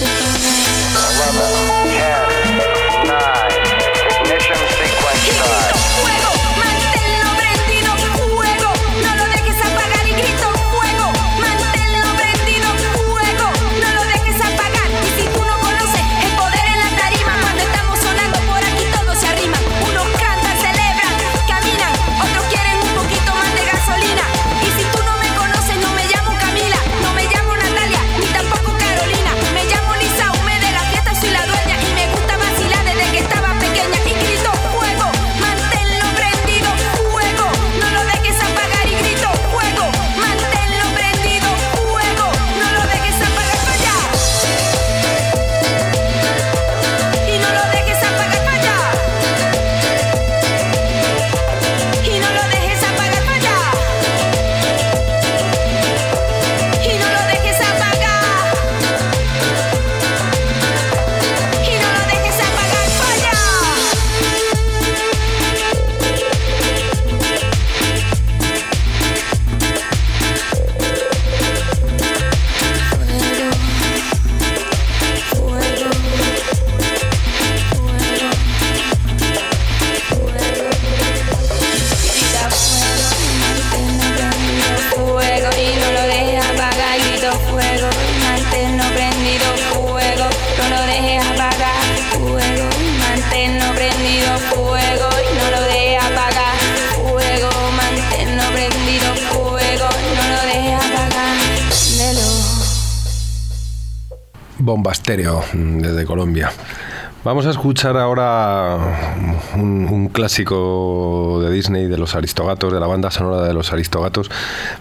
Music 0.00 0.96
around. 0.96 1.79
Vamos 107.22 107.44
a 107.44 107.50
escuchar 107.50 107.98
ahora 107.98 108.78
un, 109.54 110.08
clásico 110.08 111.38
de 111.42 111.52
Disney 111.52 111.86
de 111.86 111.98
los 111.98 112.14
Aristogatos, 112.14 112.72
de 112.72 112.80
la 112.80 112.86
banda 112.86 113.10
sonora 113.10 113.42
de 113.46 113.52
los 113.52 113.72
Aristogatos, 113.74 114.30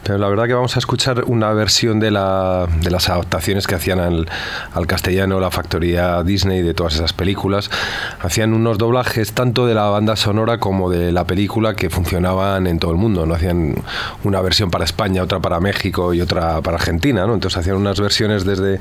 pero 0.03 0.17
la 0.17 0.29
verdad 0.29 0.45
que 0.47 0.53
vamos 0.53 0.75
a 0.77 0.79
escuchar 0.79 1.25
una 1.27 1.51
versión 1.51 1.99
de, 1.99 2.11
la- 2.11 2.65
de 2.81 2.89
las 2.89 3.09
adaptaciones 3.09 3.67
que 3.67 3.75
hacían 3.75 3.99
al, 3.99 4.27
al 4.73 4.87
castellano 4.87 5.39
la 5.41 5.51
factoría 5.51 6.23
Disney 6.23 6.61
de 6.61 6.73
todas 6.73 6.95
esas 6.95 7.11
películas. 7.11 7.69
Hacían 8.21 8.53
unos 8.53 8.77
doblajes 8.77 9.33
tanto 9.33 9.67
de 9.67 9.75
la 9.75 9.83
banda 9.89 10.15
sonora 10.15 10.59
como 10.59 10.89
de 10.89 11.11
la 11.11 11.25
película 11.25 11.75
que 11.75 11.89
funcionaban 11.89 12.67
en 12.67 12.79
todo 12.79 12.91
el 12.91 12.97
mundo. 12.97 13.25
No 13.25 13.33
hacían 13.35 13.75
una 14.23 14.39
versión 14.39 14.71
para 14.71 14.85
España, 14.85 15.23
otra 15.23 15.41
para 15.41 15.59
México 15.59 16.13
y 16.13 16.21
otra 16.21 16.61
para 16.61 16.77
Argentina, 16.77 17.27
¿no? 17.27 17.33
Entonces 17.33 17.57
hacían 17.57 17.75
unas 17.75 17.99
versiones 17.99 18.45
desde 18.45 18.79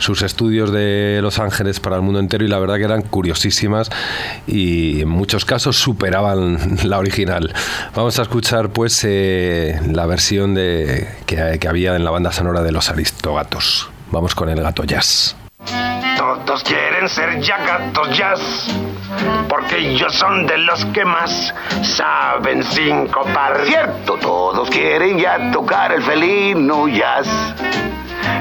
sus 0.00 0.22
estudios 0.22 0.72
de 0.72 1.20
Los 1.22 1.38
Ángeles 1.38 1.78
para 1.78 1.94
el 1.94 2.02
mundo 2.02 2.18
entero 2.18 2.44
y 2.44 2.48
la 2.48 2.58
verdad 2.58 2.76
que 2.76 2.87
eran 2.88 3.02
curiosísimas 3.02 3.90
y 4.46 5.02
en 5.02 5.08
muchos 5.08 5.44
casos 5.44 5.76
superaban 5.76 6.78
la 6.84 6.98
original. 6.98 7.52
Vamos 7.94 8.18
a 8.18 8.22
escuchar 8.22 8.70
pues 8.70 9.04
eh, 9.04 9.80
la 9.92 10.06
versión 10.06 10.54
de, 10.54 11.08
que, 11.26 11.58
que 11.60 11.68
había 11.68 11.96
en 11.96 12.04
la 12.04 12.10
banda 12.10 12.32
sonora 12.32 12.62
de 12.62 12.72
Los 12.72 12.90
Aristogatos. 12.90 13.90
Vamos 14.10 14.34
con 14.34 14.48
el 14.48 14.60
gato 14.62 14.84
jazz. 14.84 15.36
Todos 16.16 16.62
quieren 16.62 17.08
ser 17.08 17.40
ya 17.40 17.58
gatos 17.58 18.16
jazz, 18.16 18.40
porque 19.48 19.78
ellos 19.78 20.14
son 20.14 20.46
de 20.46 20.58
los 20.58 20.84
que 20.86 21.04
más 21.04 21.54
saben 21.82 22.64
sincopar. 22.64 23.64
Cierto, 23.66 24.16
todos 24.16 24.70
quieren 24.70 25.18
ya 25.18 25.50
tocar 25.52 25.92
el 25.92 26.02
felino 26.02 26.88
jazz. 26.88 27.28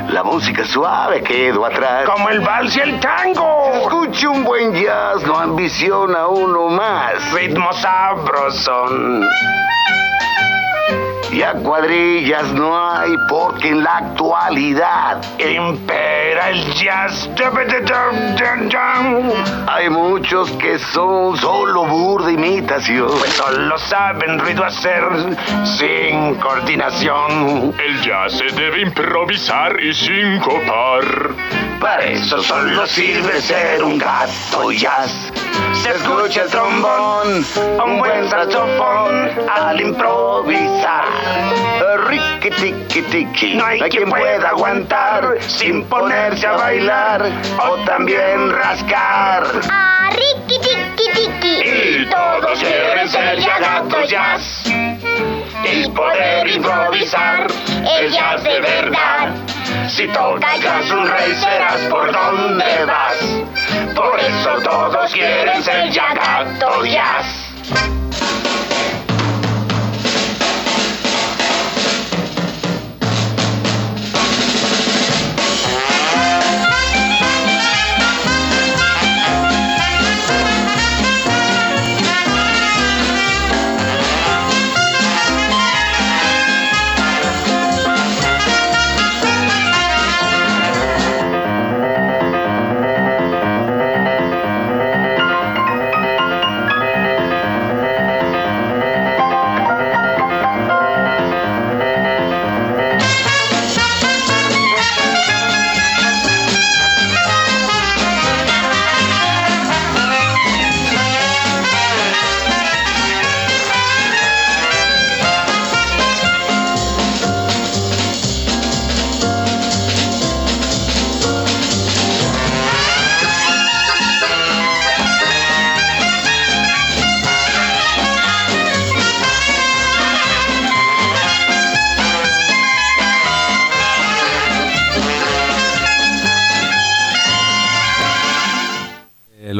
La 0.10 0.24
música 0.24 0.66
suave 0.66 1.22
quedó 1.22 1.66
atrás. 1.66 2.06
Como 2.10 2.30
el 2.30 2.40
vals 2.42 2.76
y 2.76 2.80
el 2.80 3.00
tango. 3.00 3.72
Escuche 3.74 4.28
un 4.28 4.44
buen 4.44 4.74
jazz, 4.74 5.24
no 5.26 5.38
ambiciona 5.38 6.28
uno 6.28 6.70
más. 6.70 7.34
Ritmo 7.34 7.72
sabrosón. 7.74 9.28
Y 11.38 11.44
a 11.44 11.54
cuadrillas 11.54 12.52
no 12.54 12.76
hay 12.76 13.16
porque 13.30 13.70
en 13.70 13.84
la 13.84 13.98
actualidad 13.98 15.22
Impera 15.38 16.50
el 16.50 16.74
jazz. 16.74 17.30
hay 19.68 19.88
muchos 19.92 20.50
que 20.54 20.80
son 20.80 21.38
solo 21.38 21.86
burda 21.86 22.32
imitación. 22.32 23.10
Pues 23.20 23.34
solo 23.34 23.78
saben 23.78 24.40
ruido 24.40 24.64
hacer 24.64 25.04
sin 25.78 26.34
coordinación. 26.38 27.76
El 27.86 28.02
jazz 28.02 28.40
se 28.40 28.46
debe 28.56 28.82
improvisar 28.82 29.80
y 29.80 29.94
sincopar. 29.94 31.36
Para 31.80 32.04
eso 32.04 32.42
solo 32.42 32.88
sirve 32.88 33.40
ser 33.42 33.84
un 33.84 34.00
gato 34.00 34.72
jazz. 34.72 35.32
Se 35.84 35.92
escucha 35.92 36.44
el 36.44 36.50
trombón, 36.50 37.46
un 37.86 38.00
buen 38.00 38.30
saxofón 38.30 39.30
al 39.50 39.80
improvisar. 39.80 41.06
Ricky 42.08 42.50
tiki 42.50 43.02
tiki. 43.04 43.56
No 43.56 43.66
hay 43.66 43.80
quien 43.80 44.10
pueda 44.10 44.50
aguantar 44.50 45.38
sin 45.42 45.84
ponerse 45.86 46.48
a 46.48 46.54
bailar 46.54 47.30
o 47.60 47.76
también 47.86 48.52
rascar. 48.52 49.44
Ah, 49.70 50.10
Ricky 50.12 50.60
Tiki 50.60 51.12
Tiki. 51.14 51.70
Y 51.70 52.10
todos 52.10 52.60
quieren 52.60 53.10
ser 53.10 53.40
ya 53.40 53.60
gatos 53.60 54.10
jazz 54.10 54.64
y 55.64 55.90
poder 55.90 56.48
improvisar 56.48 57.48
el 58.00 58.12
jazz 58.12 58.44
de 58.44 58.60
verdad. 58.62 59.47
Si 59.90 60.06
tocas 60.10 60.92
un 60.92 61.08
rey 61.08 61.34
serás 61.36 61.82
por 61.90 62.12
donde 62.12 62.86
vas. 62.86 63.18
Por 63.96 64.20
eso 64.20 64.62
todos 64.62 65.12
quieren 65.14 65.64
ser 65.64 65.90
ya 65.92 66.14
gatos 66.14 66.90
jazz. 66.90 67.97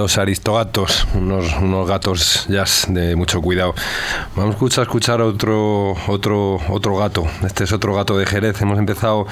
Los 0.08 0.18
aristogatos, 0.18 1.06
unos, 1.16 1.54
unos 1.62 1.86
gatos 1.86 2.46
jazz 2.48 2.86
de 2.88 3.18
mucho 3.18 3.42
cuidado. 3.42 3.76
Vamos 4.38 4.56
a 4.78 4.84
escuchar, 4.84 5.22
otro, 5.22 5.98
otro, 6.08 6.62
otro 6.70 6.96
gato. 6.96 7.28
Este 7.46 7.66
es 7.66 7.74
otro 7.74 7.94
gato 7.94 8.18
de 8.18 8.26
Jerez. 8.26 8.62
Hemos 8.62 8.80
empezado 8.80 9.28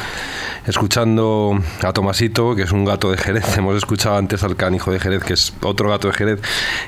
escuchando 0.67 1.57
a 1.81 1.93
Tomasito, 1.93 2.57
que 2.57 2.63
es 2.63 2.73
un 2.73 2.83
gato 2.83 3.09
de 3.09 3.15
Jerez. 3.15 3.45
Hemos 3.57 3.77
escuchado 3.77 4.17
antes 4.17 4.43
al 4.43 4.57
canijo 4.57 4.91
de 4.91 4.99
Jerez, 4.99 5.23
que 5.23 5.31
es 5.31 5.53
otro 5.61 5.89
gato 5.89 6.09
de 6.09 6.13
Jerez. 6.13 6.41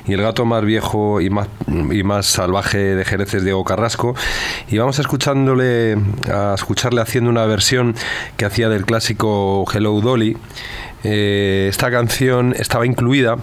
Y 0.06 0.12
el 0.12 0.20
gato 0.20 0.44
más 0.44 0.62
viejo 0.66 1.22
y 1.22 1.30
más, 1.30 1.48
y 1.66 2.02
más 2.02 2.26
salvaje 2.26 2.76
de 2.76 3.06
Jerez 3.06 3.32
es 3.32 3.42
Diego 3.42 3.64
Carrasco. 3.64 4.14
Y 4.68 4.76
vamos 4.76 4.98
a 4.98 5.00
escuchándole, 5.00 5.96
a 6.30 6.52
escucharle 6.54 7.00
haciendo 7.00 7.30
una 7.30 7.46
versión 7.46 7.94
que 8.36 8.44
hacía 8.44 8.68
del 8.68 8.84
clásico 8.84 9.64
Hello 9.72 9.98
Dolly. 10.02 10.36
Eh, 11.04 11.68
esta 11.70 11.90
canción 11.90 12.54
estaba 12.58 12.84
incluida 12.84 13.38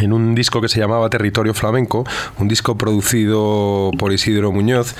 en 0.00 0.12
un 0.12 0.34
disco 0.34 0.60
que 0.60 0.68
se 0.68 0.80
llamaba 0.80 1.08
Territorio 1.10 1.54
Flamenco, 1.54 2.04
un 2.38 2.48
disco 2.48 2.76
producido 2.76 3.90
por 3.98 4.12
Isidro 4.12 4.52
Muñoz, 4.52 4.94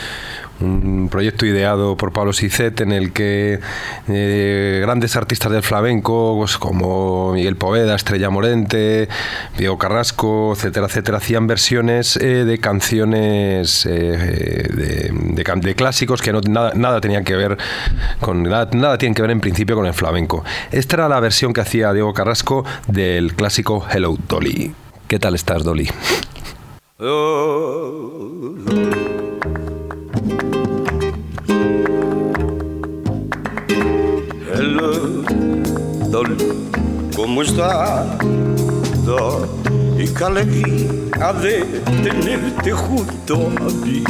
un 0.61 1.09
proyecto 1.11 1.47
ideado 1.47 1.97
por 1.97 2.13
Pablo 2.13 2.33
Sicet 2.33 2.81
en 2.81 2.93
el 2.93 3.13
que 3.13 3.61
eh, 4.09 4.79
grandes 4.83 5.17
artistas 5.17 5.51
del 5.53 5.63
flamenco 5.63 6.37
pues, 6.39 6.59
como 6.59 7.33
Miguel 7.33 7.57
Poveda, 7.57 7.95
Estrella 7.95 8.31
Morente, 8.31 9.09
Diego 9.57 9.79
Carrasco, 9.79 10.53
etcétera, 10.55 10.87
etcétera, 10.87 11.19
hacían 11.19 11.47
versiones 11.47 12.17
eh, 12.17 12.45
de 12.45 12.59
canciones 12.59 13.87
eh, 13.87 14.69
de, 14.71 15.75
clásicos 15.75 16.21
que 16.21 16.33
no, 16.33 16.41
nada, 16.41 16.73
nada 16.75 17.01
tenían 17.01 17.25
que 17.25 17.37
ver 17.37 17.57
con 18.21 18.43
nada, 18.43 18.69
nada 18.73 18.99
tienen 18.99 19.15
que 19.15 19.23
ver 19.23 19.31
en 19.31 19.41
principio 19.41 19.77
con 19.77 19.87
el 19.87 19.95
flamenco. 19.95 20.45
Esta 20.73 20.97
era 20.97 21.09
la 21.09 21.21
versión 21.21 21.53
que 21.53 21.61
hacía 21.61 21.93
Diego 21.93 22.13
Carrasco 22.13 22.65
del 22.87 23.35
clásico 23.35 23.87
Hello 23.91 24.17
Dolly. 24.29 24.75
¿Qué 25.11 25.19
tal 25.19 25.35
estás, 25.35 25.65
Dolly? 25.65 25.89
Dolly, 36.11 36.37
¿cómo 37.17 37.43
está? 37.43 38.05
Do- 39.05 39.49
Y 39.99 40.09
qué 40.15 40.25
alegría 40.25 41.33
de 41.43 41.63
tenerte 42.03 42.73
junto 42.73 43.35
a 43.35 43.85
mí. 43.85 44.03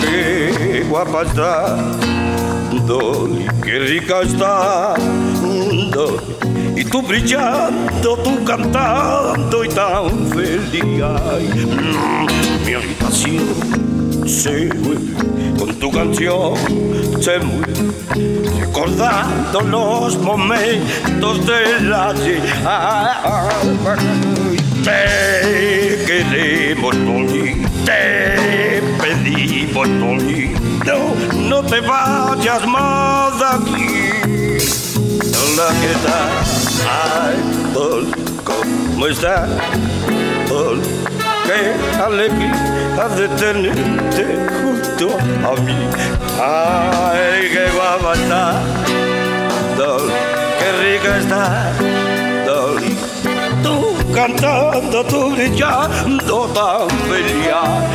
Qué 0.00 0.82
guapa 0.88 1.22
está, 1.24 1.76
Dolly, 2.86 3.46
qué 3.62 3.78
rica 3.80 4.22
está. 4.22 4.94
Dolly, 5.92 6.63
y 6.76 6.84
tú 6.84 7.02
brillando, 7.02 8.16
tú 8.18 8.44
cantando 8.44 9.64
y 9.64 9.68
tan 9.68 10.28
feliz. 10.28 11.02
Ay, 11.02 11.48
mm, 11.66 12.66
mi 12.66 12.74
habitación 12.74 14.28
se 14.28 14.66
mueve 14.74 15.14
con 15.58 15.74
tu 15.78 15.90
canción, 15.90 16.54
se 17.20 17.38
mueve 17.38 17.72
recordando 18.58 19.60
los 19.60 20.18
momentos 20.18 21.46
del 21.46 21.92
ayer. 21.92 22.42
Ay, 22.66 23.66
Te 24.82 26.04
queremos, 26.06 26.94
Dolly, 26.94 27.66
te 27.84 28.82
pedimos, 29.00 29.88
Dolly, 29.88 30.54
no, 30.84 31.48
no 31.48 31.62
te 31.62 31.80
vayas 31.80 32.66
más 32.66 33.38
de 33.38 33.44
aquí. 33.44 34.23
Hola, 34.64 35.68
¿qué 35.80 35.94
tal? 36.04 36.28
Ay, 36.88 37.36
¿cómo? 38.44 38.84
Dolly, 40.48 40.88
qué 41.46 41.58
alegría 42.00 43.08
de 43.16 43.28
tenerte 43.28 44.24
junto 44.62 45.06
a 45.46 45.50
mí. 45.60 45.78
Ay, 46.40 47.50
qué 47.52 47.64
guapa 47.74 48.12
está, 48.14 48.42
Dolly, 49.76 50.12
qué 50.58 50.68
rica 50.82 51.18
está, 51.18 51.42
Dolly. 52.46 52.92
Tú 53.62 53.74
cantando, 54.14 55.04
tú 55.04 55.30
brillando 55.34 56.46
tan 56.48 56.88
feliz, 57.08 57.48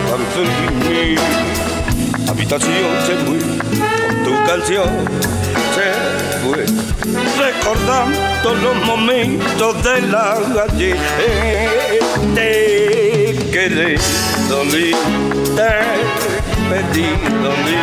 tan 0.10 0.24
feliz. 0.34 0.70
Mi 0.90 2.30
habitación 2.30 2.92
se 3.06 3.16
fue 3.26 3.40
con 3.40 4.24
tu 4.24 4.34
canción, 4.46 4.90
se 5.76 5.86
recordando 6.56 8.56
los 8.56 8.76
momentos 8.86 9.84
de 9.84 10.02
la 10.02 10.38
ayer. 10.70 10.98
Te 12.36 13.36
quedé 13.52 13.98
dolí, 14.48 14.92
te 15.56 15.70
pedí 16.70 17.08
dolí. 17.42 17.80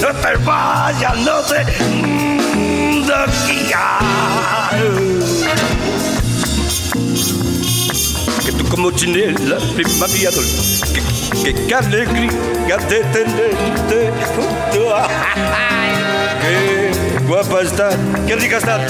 No 0.00 0.08
te 0.08 0.36
vayas, 0.44 1.16
no 1.18 1.40
te. 1.42 1.64
Que 8.44 8.52
tú 8.52 8.64
como 8.68 8.90
chinela, 8.90 9.56
prima 9.74 10.06
mía. 10.08 10.30
Que, 10.92 11.00
que, 11.52 11.66
que 11.66 11.74
alegría 11.74 12.76
de 12.88 13.00
tenerte 13.12 14.12
junto 14.34 14.94
a... 14.94 15.08
Guapa 17.26 17.62
está, 17.62 17.88
qué 18.26 18.36
rica 18.36 18.58
está. 18.58 18.86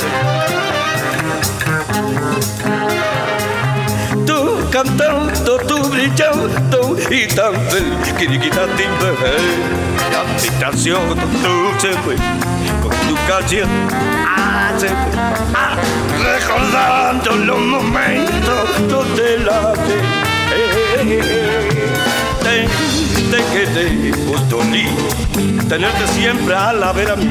Tú 4.27 4.59
cantando, 4.71 5.59
tú 5.67 5.89
brillando 5.89 6.97
y 7.11 7.27
tan 7.29 7.55
feliz. 7.71 8.13
Quiriquita 8.19 8.67
timbre, 8.77 9.15
la 10.13 10.21
habitación 10.21 11.17
se 11.79 11.93
fue 12.03 12.17
con 12.83 12.91
tu 13.09 13.15
canción. 13.27 13.69
Ah, 14.27 14.73
se 14.79 14.89
fue. 14.89 14.97
Ah, 15.55 15.77
recordando 16.23 17.37
los 17.37 17.59
momentos 17.59 19.17
de 19.17 19.39
la 19.39 19.73
te, 22.43 22.69
te 23.31 23.39
quedé 23.53 24.13
justo 24.27 24.63
ni 24.65 24.85
tenerte 25.69 26.07
siempre 26.15 26.55
a 26.55 26.73
la 26.73 26.93
vera 26.93 27.17
mía. 27.17 27.31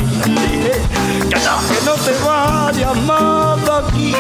Que 1.30 1.36
no, 1.36 1.56
que 1.68 1.86
no 1.86 1.94
te 1.94 2.12
vayas 2.24 2.96
más 2.98 3.66
de 3.66 3.72
aquí. 3.72 4.16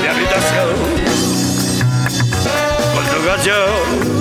Mi 0.00 0.06
habitación 0.06 1.08
canción. 3.28 4.18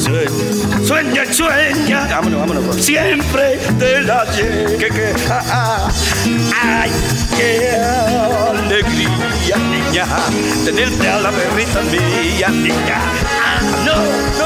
Sueña, 0.00 0.84
sueña, 0.86 1.24
y 1.24 1.34
sueña. 1.34 2.06
Vámonos, 2.08 2.40
vámonos. 2.40 2.76
Siempre 2.76 3.58
del 3.78 4.10
ayer. 4.10 4.76
Que, 4.78 4.88
que, 4.88 5.14
ah, 5.28 5.42
ah. 5.50 5.88
Ay, 6.62 6.90
qué 7.36 7.76
alegría, 8.50 9.56
niña. 9.56 10.06
Tenerte 10.64 11.08
a 11.08 11.20
la 11.20 11.30
perrita 11.30 11.82
mía, 11.82 12.48
niña. 12.48 12.98
Ah, 13.44 13.60
no, 13.84 13.96
no 14.38 14.45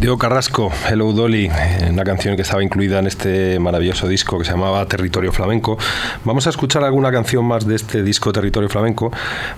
Diego 0.00 0.16
Carrasco, 0.16 0.72
Hello 0.88 1.12
Dolly, 1.12 1.44
eh, 1.44 1.88
una 1.90 2.04
canción 2.04 2.34
que 2.34 2.40
estaba 2.40 2.62
incluida 2.62 3.00
en 3.00 3.06
este 3.06 3.60
maravilloso 3.60 4.08
disco 4.08 4.38
que 4.38 4.46
se 4.46 4.52
llamaba 4.52 4.86
Territorio 4.86 5.30
Flamenco. 5.30 5.76
Vamos 6.24 6.46
a 6.46 6.50
escuchar 6.50 6.84
alguna 6.84 7.12
canción 7.12 7.44
más 7.44 7.66
de 7.66 7.76
este 7.76 8.02
disco 8.02 8.32
Territorio 8.32 8.70
Flamenco. 8.70 9.12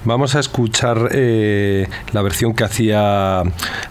Vamos 0.04 0.34
a 0.34 0.40
escuchar 0.40 1.10
eh, 1.12 1.86
la 2.10 2.22
versión 2.22 2.54
que 2.54 2.64
hacía 2.64 3.44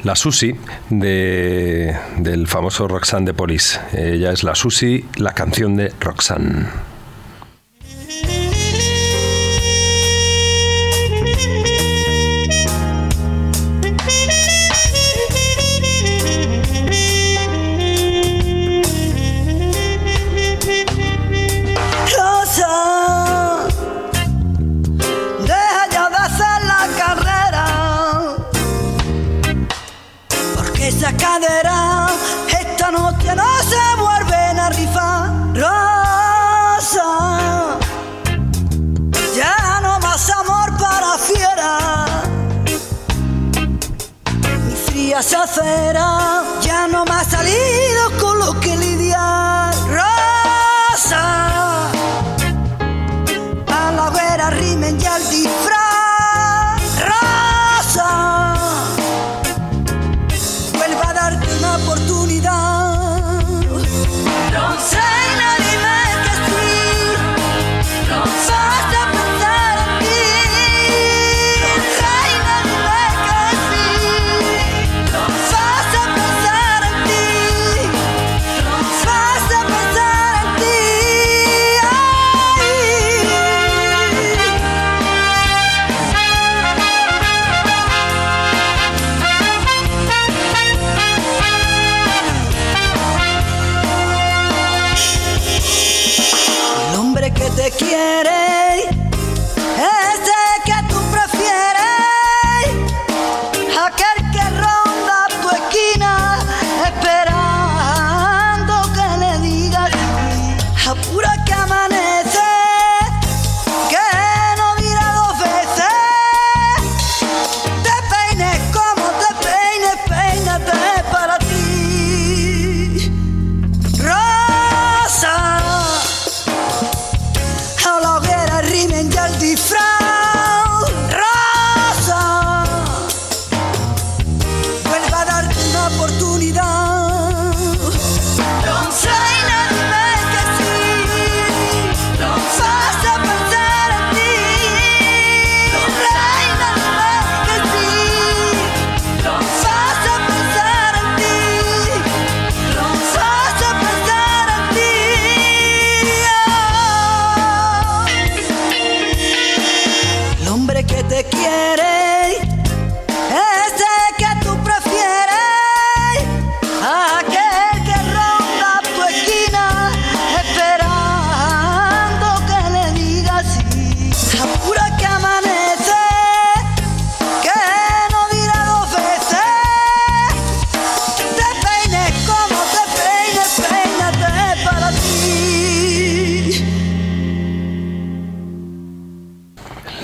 la 0.04 0.16
Susi 0.18 0.54
de, 0.89 1.95
del 2.18 2.47
famoso 2.47 2.86
Roxanne 2.86 3.28
de 3.28 3.34
Police. 3.34 3.80
Ella 3.93 4.34
es 4.34 4.43
la 4.43 4.54
Susi, 4.54 5.06
la 5.16 5.32
canción 5.32 5.78
de 5.78 5.93
Roxanne. 6.02 6.91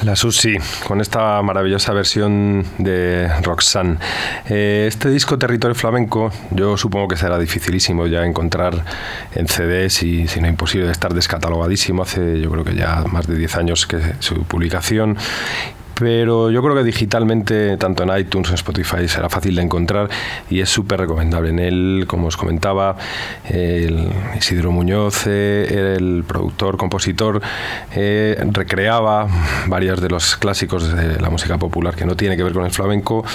La 0.08 0.16
Susi, 0.16 0.55
con 0.88 1.01
esta 1.01 1.41
maravillosa 1.41 1.91
versión 1.91 2.64
de 2.78 3.30
Roxanne. 3.43 3.97
Eh, 4.47 4.86
este 4.88 5.10
disco 5.10 5.38
Territorio 5.38 5.76
Flamenco, 5.76 6.32
yo 6.51 6.78
supongo 6.78 7.10
que 7.10 7.18
será 7.18 7.38
dificilísimo 7.38 8.08
ya 8.08 8.26
encontrar 8.26 8.86
en 9.36 9.49
CDs 9.49 10.03
y 10.03 10.30
si 10.30 10.39
no 10.39 10.47
imposible 10.47 10.86
de 10.86 10.93
estar 10.93 11.14
descatalogadísimo. 11.14 12.03
Hace 12.03 12.39
yo 12.39 12.49
creo 12.49 12.64
que 12.64 12.76
ya 12.76 13.03
más 13.12 13.28
de 13.28 13.36
10 13.36 13.58
años 13.58 13.86
que 13.86 13.99
su 14.20 14.43
publicación 14.43 15.18
pero 16.00 16.52
yo 16.52 16.62
creo 16.62 16.76
que 16.76 16.84
digitalmente, 16.84 17.78
tanto 17.78 18.04
en 18.04 18.18
iTunes, 18.18 18.50
en 18.50 18.56
Spotify, 18.56 19.08
será 19.08 19.30
fácil 19.30 19.56
de 19.56 19.64
encontrar 19.64 20.10
y 20.50 20.62
es 20.62 20.70
súper 20.70 21.00
recomendable. 21.00 21.50
En 21.50 21.60
él, 21.60 22.06
como 22.08 22.28
os 22.28 22.38
comentaba, 22.38 22.98
el 23.45 24.10
Isidro 24.38 24.72
Muñoz, 24.72 25.26
eh, 25.26 25.95
el 25.98 26.24
productor, 26.28 26.78
compositor, 26.78 27.41
eh, 27.95 28.38
recreaba 28.52 29.28
varios 29.68 30.02
de 30.02 30.10
los 30.10 30.36
clásicos 30.38 30.93
de 30.93 31.20
la 31.20 31.30
música 31.30 31.58
popular 31.58 31.95
que 31.95 32.06
no 32.06 32.16
tiene 32.16 32.38
que 32.38 32.43
ver 32.43 32.54
con 32.54 32.66
el 32.66 32.72
flamenco, 32.72 33.26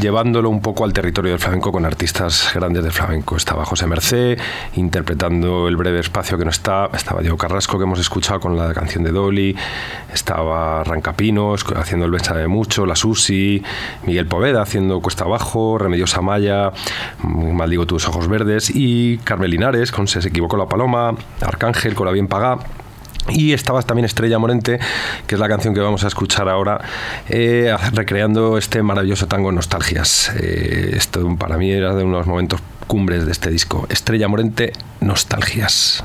llevándolo 0.00 0.50
un 0.50 0.60
poco 0.60 0.84
al 0.84 0.92
territorio 0.92 1.32
del 1.32 1.40
flamenco 1.40 1.72
con 1.72 1.84
artistas 1.84 2.52
grandes 2.54 2.82
del 2.82 2.92
flamenco. 2.92 3.36
Estaba 3.36 3.64
José 3.64 3.86
Mercé 3.86 4.36
interpretando 4.76 5.66
el 5.66 5.76
breve 5.76 5.98
espacio 6.00 6.38
que 6.38 6.44
no 6.44 6.50
está, 6.50 6.90
estaba 6.92 7.22
Diego 7.22 7.36
Carrasco 7.36 7.78
que 7.78 7.84
hemos 7.84 7.98
escuchado 7.98 8.40
con 8.40 8.56
la 8.56 8.72
canción 8.72 9.02
de 9.02 9.10
Dolly, 9.10 9.56
estaba 10.12 10.84
Rancapino 10.84 11.54
haciendo 11.88 12.04
el 12.04 12.12
de 12.12 12.48
Mucho, 12.48 12.84
La 12.84 12.94
Susi, 12.94 13.62
Miguel 14.04 14.26
Poveda 14.26 14.60
haciendo 14.60 15.00
Cuesta 15.00 15.24
Abajo, 15.24 15.78
Remedios 15.78 16.16
Amaya, 16.16 16.70
mm, 17.22 17.52
Maldigo 17.52 17.86
tus 17.86 18.06
ojos 18.06 18.28
verdes 18.28 18.70
y 18.74 19.18
Carmen 19.18 19.50
Linares 19.50 19.90
con 19.90 20.06
Se 20.06 20.20
se 20.20 20.28
equivocó 20.28 20.56
la 20.58 20.66
paloma, 20.66 21.14
Arcángel 21.40 21.94
con 21.94 22.06
La 22.06 22.12
bien 22.12 22.28
pagá. 22.28 22.58
Y 23.30 23.52
estaba 23.52 23.82
también 23.82 24.04
Estrella 24.06 24.38
Morente, 24.38 24.78
que 25.26 25.34
es 25.34 25.40
la 25.40 25.48
canción 25.48 25.74
que 25.74 25.80
vamos 25.80 26.02
a 26.04 26.08
escuchar 26.08 26.48
ahora, 26.48 26.80
eh, 27.28 27.74
recreando 27.92 28.56
este 28.56 28.82
maravilloso 28.82 29.26
tango 29.26 29.52
Nostalgias. 29.52 30.32
Eh, 30.40 30.92
esto 30.94 31.36
para 31.36 31.58
mí 31.58 31.70
era 31.70 31.94
de 31.94 32.04
unos 32.04 32.26
momentos 32.26 32.60
cumbres 32.86 33.26
de 33.26 33.32
este 33.32 33.50
disco. 33.50 33.86
Estrella 33.90 34.28
Morente, 34.28 34.72
Nostalgias. 35.00 36.04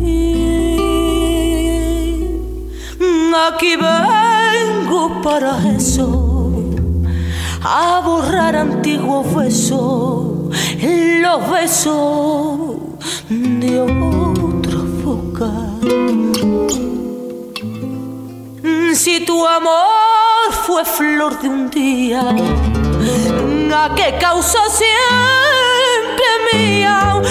Aquí 3.47 3.76
vengo 3.76 5.22
para 5.22 5.57
eso, 5.76 6.32
a 7.64 8.01
borrar 8.03 8.55
antiguos 8.55 9.34
besos 9.34 10.34
los 11.22 11.49
besos 11.49 12.76
de 13.30 13.80
otra 13.80 14.80
boca. 15.03 15.51
Si 18.93 19.26
tu 19.26 19.45
amor 19.45 20.51
fue 20.66 20.84
flor 20.86 21.41
de 21.41 21.47
un 21.47 21.70
día, 21.70 22.22
¿a 22.22 23.95
qué 23.95 24.18
causa 24.20 24.59
siempre 24.70 26.26
mía? 26.53 27.22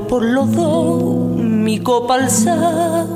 Por 0.00 0.24
los 0.24 0.50
dos 0.52 1.36
mi 1.36 1.78
copa 1.78 2.14
alzar 2.14 3.06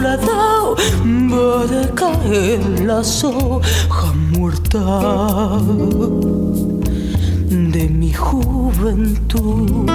soledad 0.00 0.76
va 1.30 1.62
a 1.82 1.94
caer 1.94 2.60
la 2.86 3.04
soja 3.04 4.12
muerta 4.32 5.58
de 7.74 7.88
mi 7.88 8.12
juventud. 8.12 9.90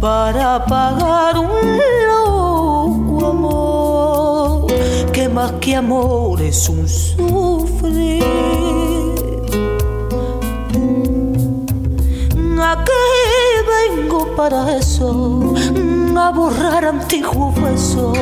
Para 0.00 0.64
pagar 0.66 1.38
un 1.38 1.78
loco 2.08 3.26
amor 3.26 4.66
que 5.12 5.28
más 5.28 5.52
que 5.60 5.76
amor 5.76 6.42
es 6.42 6.68
un 6.68 6.88
sufrir. 6.88 8.24
Aquí 12.60 12.92
vengo 13.72 14.34
para 14.34 14.76
eso, 14.76 15.54
a 16.16 16.30
borrar 16.30 16.86
antiguos 16.86 17.54
besos, 17.54 18.18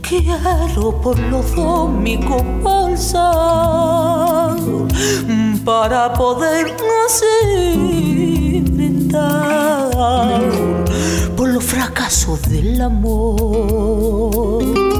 Quiero 0.00 0.98
por 1.02 1.18
los 1.18 1.54
dos 1.54 1.90
mi 1.90 2.18
alzar 2.64 4.56
para 5.64 6.14
poder 6.14 6.74
así 7.06 8.64
brindar 8.70 9.90
por 11.36 11.48
los 11.48 11.62
fracasos 11.62 12.40
fracaso 12.40 12.48
del 12.48 12.80
amor. 12.80 14.91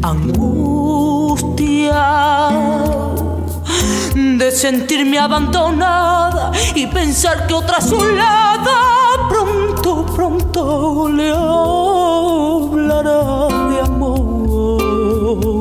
Angustia 0.04 1.24
de 4.16 4.52
sentirme 4.52 5.18
abandonada 5.18 6.52
y 6.76 6.86
pensar 6.86 7.47
que 7.47 7.56
otra 7.56 7.82
soledad 7.82 8.60
pronto, 9.28 10.06
pronto 10.16 11.10
le 11.10 11.32
hablará 11.32 13.47
de 13.72 13.82
amor. 13.82 15.61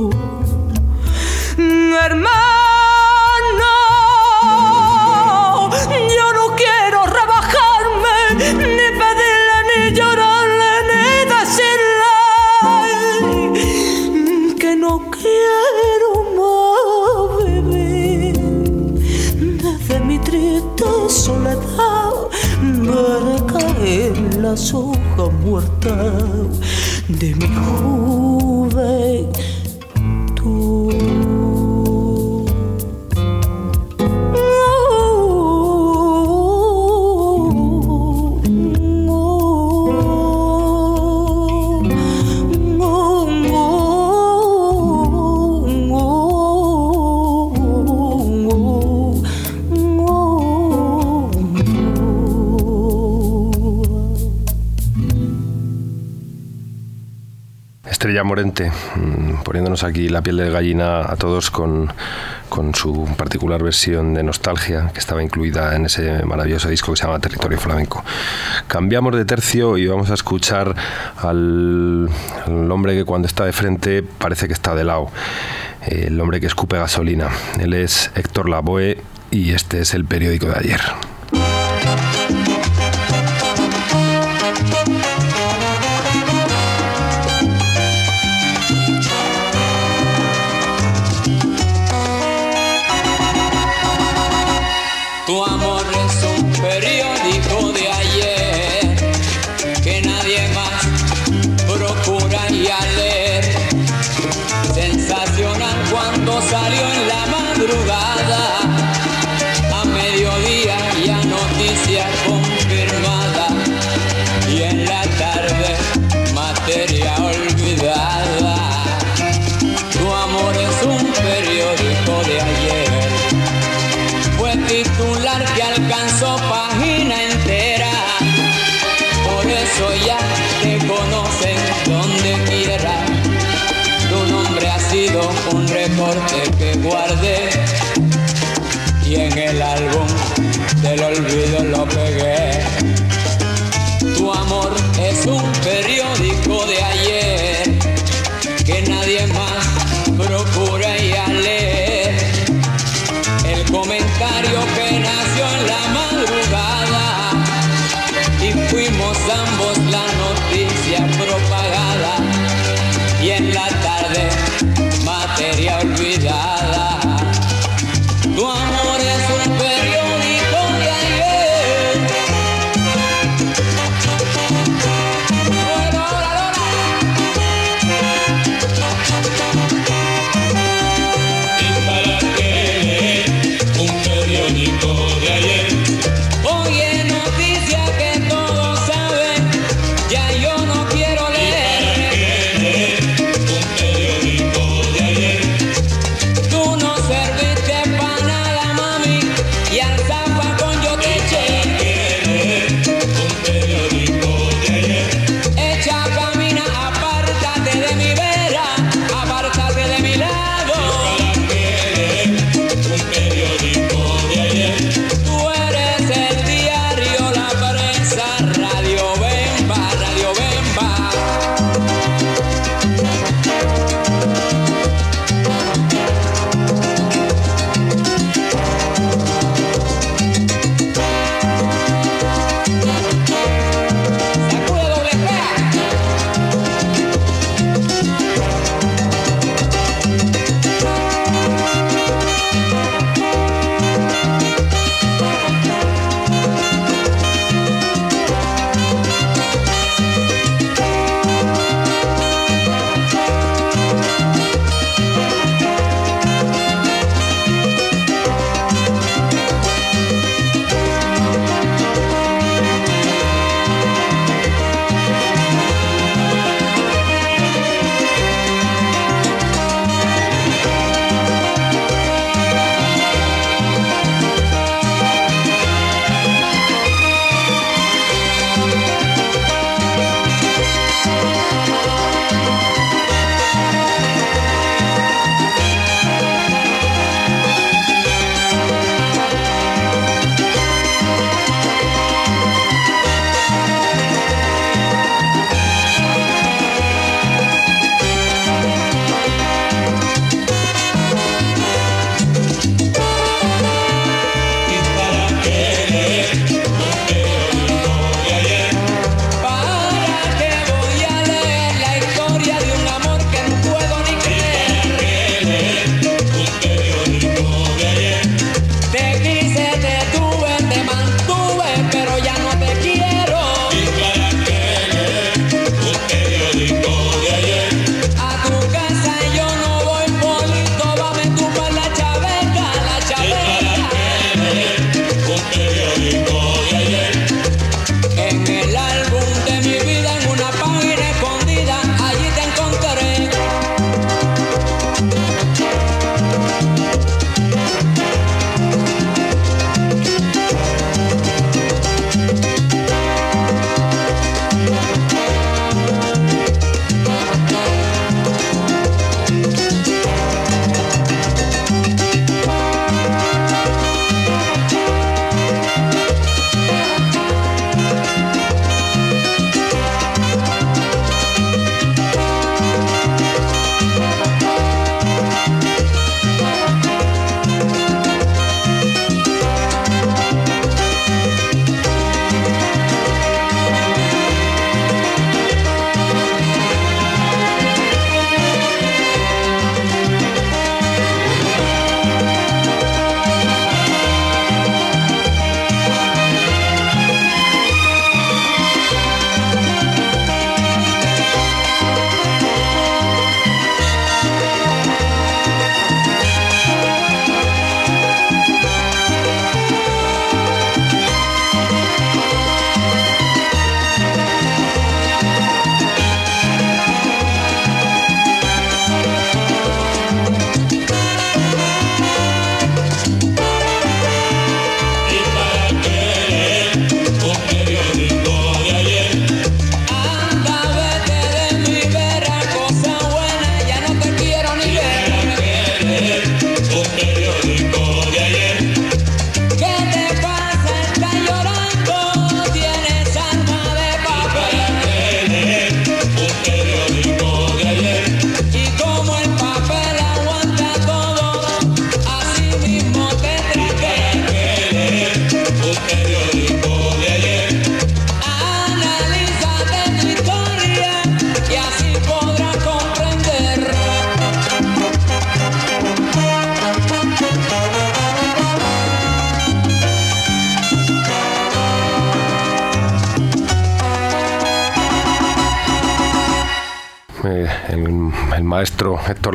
Caer 24.60 24.66
las 24.66 24.74
hojas 24.74 25.32
muertas 25.42 26.60
de 27.08 27.34
mi 27.34 27.46
juventud. 27.46 29.39
Morente, 58.30 58.70
mm, 58.70 59.42
poniéndonos 59.42 59.82
aquí 59.82 60.08
la 60.08 60.22
piel 60.22 60.36
de 60.36 60.50
gallina 60.50 61.00
a 61.00 61.16
todos 61.16 61.50
con, 61.50 61.92
con 62.48 62.76
su 62.76 63.08
particular 63.16 63.60
versión 63.60 64.14
de 64.14 64.22
Nostalgia, 64.22 64.92
que 64.92 65.00
estaba 65.00 65.20
incluida 65.20 65.74
en 65.74 65.86
ese 65.86 66.24
maravilloso 66.24 66.68
disco 66.68 66.92
que 66.92 66.98
se 66.98 67.06
llama 67.06 67.18
Territorio 67.18 67.58
Flamenco. 67.58 68.04
Cambiamos 68.68 69.16
de 69.16 69.24
tercio 69.24 69.76
y 69.76 69.88
vamos 69.88 70.12
a 70.12 70.14
escuchar 70.14 70.76
al, 71.16 72.08
al 72.46 72.70
hombre 72.70 72.94
que 72.94 73.04
cuando 73.04 73.26
está 73.26 73.44
de 73.46 73.52
frente 73.52 74.04
parece 74.04 74.46
que 74.46 74.52
está 74.52 74.76
de 74.76 74.84
lado, 74.84 75.08
el 75.88 76.20
hombre 76.20 76.40
que 76.40 76.46
escupe 76.46 76.78
gasolina. 76.78 77.30
Él 77.58 77.74
es 77.74 78.12
Héctor 78.14 78.48
Lavoe 78.48 78.98
y 79.32 79.54
este 79.54 79.80
es 79.80 79.92
el 79.92 80.04
periódico 80.04 80.46
de 80.46 80.56
ayer. 80.56 80.80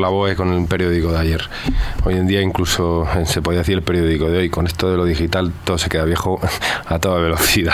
Héctor 0.05 0.13
Lavoe 0.13 0.35
con 0.35 0.53
el 0.53 0.67
periódico 0.67 1.11
de 1.11 1.17
ayer. 1.17 1.41
Hoy 2.03 2.15
en 2.15 2.27
día 2.27 2.41
incluso 2.41 3.07
eh, 3.15 3.25
se 3.25 3.41
podría 3.41 3.61
decir 3.61 3.75
el 3.75 3.83
periódico 3.83 4.29
de 4.29 4.37
hoy. 4.37 4.49
Con 4.49 4.67
esto 4.67 4.91
de 4.91 4.97
lo 4.97 5.05
digital 5.05 5.51
todo 5.63 5.77
se 5.77 5.89
queda 5.89 6.05
viejo 6.05 6.39
a 6.85 6.99
toda 6.99 7.19
velocidad. 7.19 7.73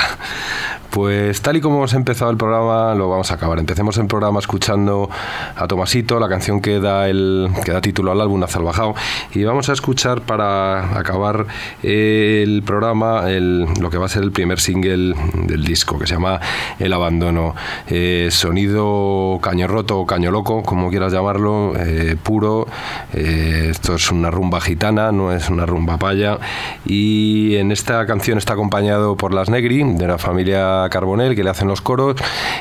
Pues 0.92 1.42
tal 1.42 1.56
y 1.56 1.62
como 1.62 1.78
hemos 1.78 1.94
empezado 1.94 2.30
el 2.32 2.36
programa, 2.38 2.94
lo 2.96 3.10
vamos 3.10 3.32
a 3.32 3.36
acabar. 3.36 3.58
Empecemos 3.60 3.98
el 3.98 4.08
programa 4.08 4.39
escuchando 4.39 5.10
a 5.56 5.66
Tomasito, 5.66 6.20
la 6.20 6.28
canción 6.28 6.60
que 6.60 6.82
da, 6.82 7.08
el, 7.08 7.50
que 7.64 7.72
da 7.72 7.80
título 7.80 8.12
al 8.12 8.20
álbum 8.20 8.44
Azalbajao. 8.44 8.94
Y 9.34 9.42
vamos 9.46 9.70
a 9.70 9.74
escuchar 9.74 10.20
para 10.24 11.00
acabar 11.00 11.46
el 11.82 12.62
programa 12.66 13.30
el- 13.32 13.68
lo 13.80 13.89
que 13.89 13.98
va 13.98 14.08
a 14.08 14.10
ser 14.10 14.24
el 14.24 14.34
primer 14.34 14.60
single 14.60 15.16
del 15.48 15.64
disco, 15.64 15.98
que 15.98 16.08
se 16.08 16.16
llama 16.16 16.42
El 16.78 16.92
Abandono. 16.92 17.56
Eh, 17.88 18.28
sonido 18.30 19.39
caño 19.42 19.68
roto 19.68 19.98
o 19.98 20.06
caño 20.06 20.30
loco, 20.30 20.62
como 20.62 20.89
quieras 20.89 21.14
llamarlo, 21.14 21.72
eh, 21.78 22.18
puro. 22.22 22.68
Eh, 23.14 23.70
esto 23.72 23.96
es 23.96 24.12
una 24.12 24.30
rumba 24.30 24.60
gitana, 24.60 25.14
no 25.14 25.32
es 25.32 25.50
una 25.50 25.66
rumba 25.66 25.98
paya. 25.98 26.38
Y 26.86 27.56
en 27.56 27.72
esta 27.72 28.06
canción 28.06 28.38
está 28.38 28.54
acompañado 28.54 29.16
por 29.16 29.34
Las 29.34 29.50
Negri, 29.50 29.84
de 29.94 30.06
la 30.08 30.18
familia 30.18 30.81
Carbonell, 30.90 31.36
que 31.36 31.44
le 31.44 31.50
hacen 31.50 31.68
los 31.68 31.82
coros. 31.82 32.16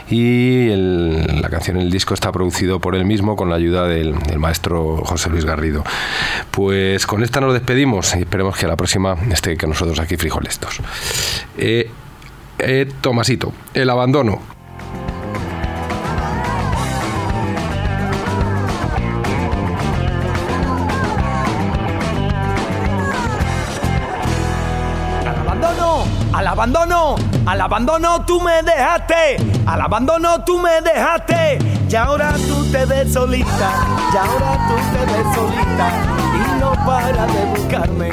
Y 0.09 0.68
la 0.68 1.49
canción, 1.49 1.77
el 1.77 1.91
disco 1.91 2.14
está 2.14 2.33
producido 2.33 2.81
por 2.81 2.95
él 2.95 3.05
mismo 3.05 3.37
con 3.37 3.51
la 3.51 3.57
ayuda 3.57 3.87
del, 3.87 4.14
maestro 4.39 4.99
José 5.05 5.31
Luis 5.31 5.45
Garrido. 5.45 5.85
Pues 6.51 7.07
con 7.07 7.23
esta 7.23 7.41
nos 7.41 7.53
despedimos 7.53 8.14
y 8.16 8.21
esperemos 8.21 8.57
que 8.57 8.66
a 8.66 8.68
la 8.68 8.77
próxima 8.77 9.16
esté 9.31 9.57
con 9.57 9.71
nosotros 9.71 9.99
aquí 10.01 10.16
Frijolestos. 10.16 10.81
Eh, 11.57 11.91
eh, 12.59 12.89
Tomasito, 13.01 13.53
el 13.75 13.89
abandono. 13.91 14.41
Abandono, 26.51 27.14
al 27.51 27.61
abandono, 27.62 28.24
tú 28.24 28.40
me 28.40 28.62
dejaste, 28.62 29.38
al 29.66 29.80
abandono 29.80 30.44
tú 30.44 30.57
me 30.61 30.80
dejaste, 30.82 31.59
y 31.90 31.96
ahora 31.96 32.32
tú 32.46 32.64
te 32.70 32.84
ves 32.84 33.12
solita, 33.12 33.72
y 34.12 34.16
ahora 34.16 34.68
tú 34.68 34.76
te 34.92 35.05
ves 35.12 35.34
solita, 35.34 35.90
y 36.36 36.61
no 36.61 36.70
para 36.86 37.26
de 37.26 37.44
buscarme. 37.46 38.11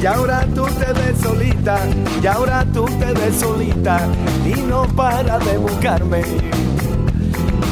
Y 0.00 0.06
ahora 0.06 0.46
tú 0.54 0.64
te 0.66 0.92
ves 0.92 1.18
solita, 1.20 1.80
y 2.22 2.26
ahora 2.28 2.64
tú 2.72 2.84
te 2.84 3.14
ves 3.14 3.40
solita, 3.40 4.06
y 4.46 4.60
no 4.60 4.84
para 4.84 5.40
de 5.40 5.58
buscarme. 5.58 6.22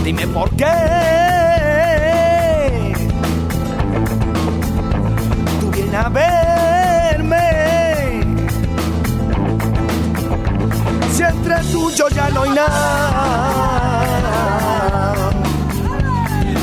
Dime 0.03 0.27
por 0.27 0.51
qué. 0.57 0.67
Tú 5.61 5.71
vienes 5.71 5.95
a 5.95 6.09
verme. 6.09 6.50
Si 11.21 11.27
entre 11.27 11.57
tuyo 11.71 12.09
ya 12.09 12.31
no 12.31 12.45
hay 12.45 12.51
nada. 12.51 14.01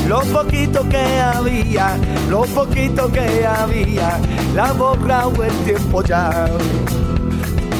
Lo 0.08 0.18
poquito 0.22 0.82
que 0.88 1.20
había, 1.20 1.96
lo 2.28 2.42
poquito 2.42 3.08
que 3.08 3.46
había, 3.46 4.18
la 4.56 4.72
borrado 4.72 5.44
el 5.44 5.52
tiempo 5.58 6.02
ya. 6.02 6.48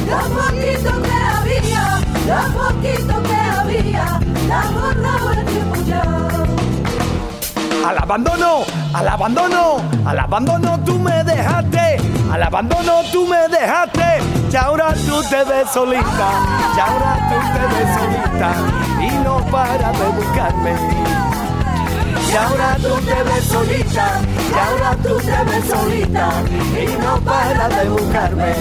Lo 0.07 0.19
poquito 0.37 1.01
que 1.01 1.11
había, 1.11 1.99
lo 2.29 2.39
poquito 2.57 3.23
que 3.23 3.35
había, 3.35 4.21
la 4.47 4.61
borraba 4.71 5.33
el 5.33 5.45
tiempo 5.47 5.75
ya. 5.85 6.01
Al 7.85 7.97
abandono, 7.97 8.65
al 8.93 9.07
abandono, 9.07 9.77
al 10.05 10.19
abandono 10.19 10.79
tú 10.85 10.99
me 10.99 11.23
dejaste, 11.23 11.97
al 12.31 12.43
abandono 12.43 13.01
tú 13.11 13.25
me 13.25 13.47
dejaste, 13.47 14.19
y 14.51 14.55
ahora 14.55 14.93
tú 14.93 15.21
te 15.29 15.43
ves 15.45 15.69
solita, 15.71 16.29
y 16.75 16.79
ahora 16.79 17.15
tú 17.29 17.35
te 17.53 17.63
ves 17.73 17.89
solita, 17.97 18.53
y 19.01 19.23
no 19.23 19.37
para 19.51 19.91
de 19.91 20.07
buscarme. 20.17 20.73
Y 22.29 22.35
ahora 22.35 22.75
tú 22.75 22.93
te 23.05 23.23
ves 23.23 23.43
solita, 23.45 24.21
y 24.27 24.53
ahora 24.53 24.95
tú 25.01 25.17
te 25.17 25.43
ves 25.45 25.65
solita, 25.69 26.29
y 26.73 27.01
no 27.01 27.19
para 27.21 27.69
de 27.69 27.89
buscarme. 27.89 28.53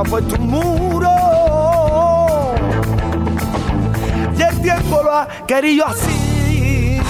Ha 0.00 0.04
puesto 0.04 0.34
un 0.36 0.46
muro. 0.46 1.10
Y 4.36 4.42
el 4.42 4.60
tiempo 4.60 5.02
lo 5.02 5.12
ha 5.12 5.28
querido 5.46 5.86
así. 5.86 7.00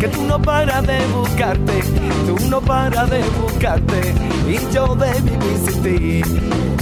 Que 0.00 0.08
tú 0.08 0.22
no 0.24 0.40
paras 0.40 0.86
de 0.86 1.04
buscarte 1.08 1.82
tú 2.28 2.36
no 2.48 2.60
paras 2.60 3.10
de 3.10 3.22
buscarte. 3.40 4.14
Y 4.46 4.72
yo 4.72 4.94
de 4.94 5.12
vivir 5.20 5.58
sin 5.64 6.77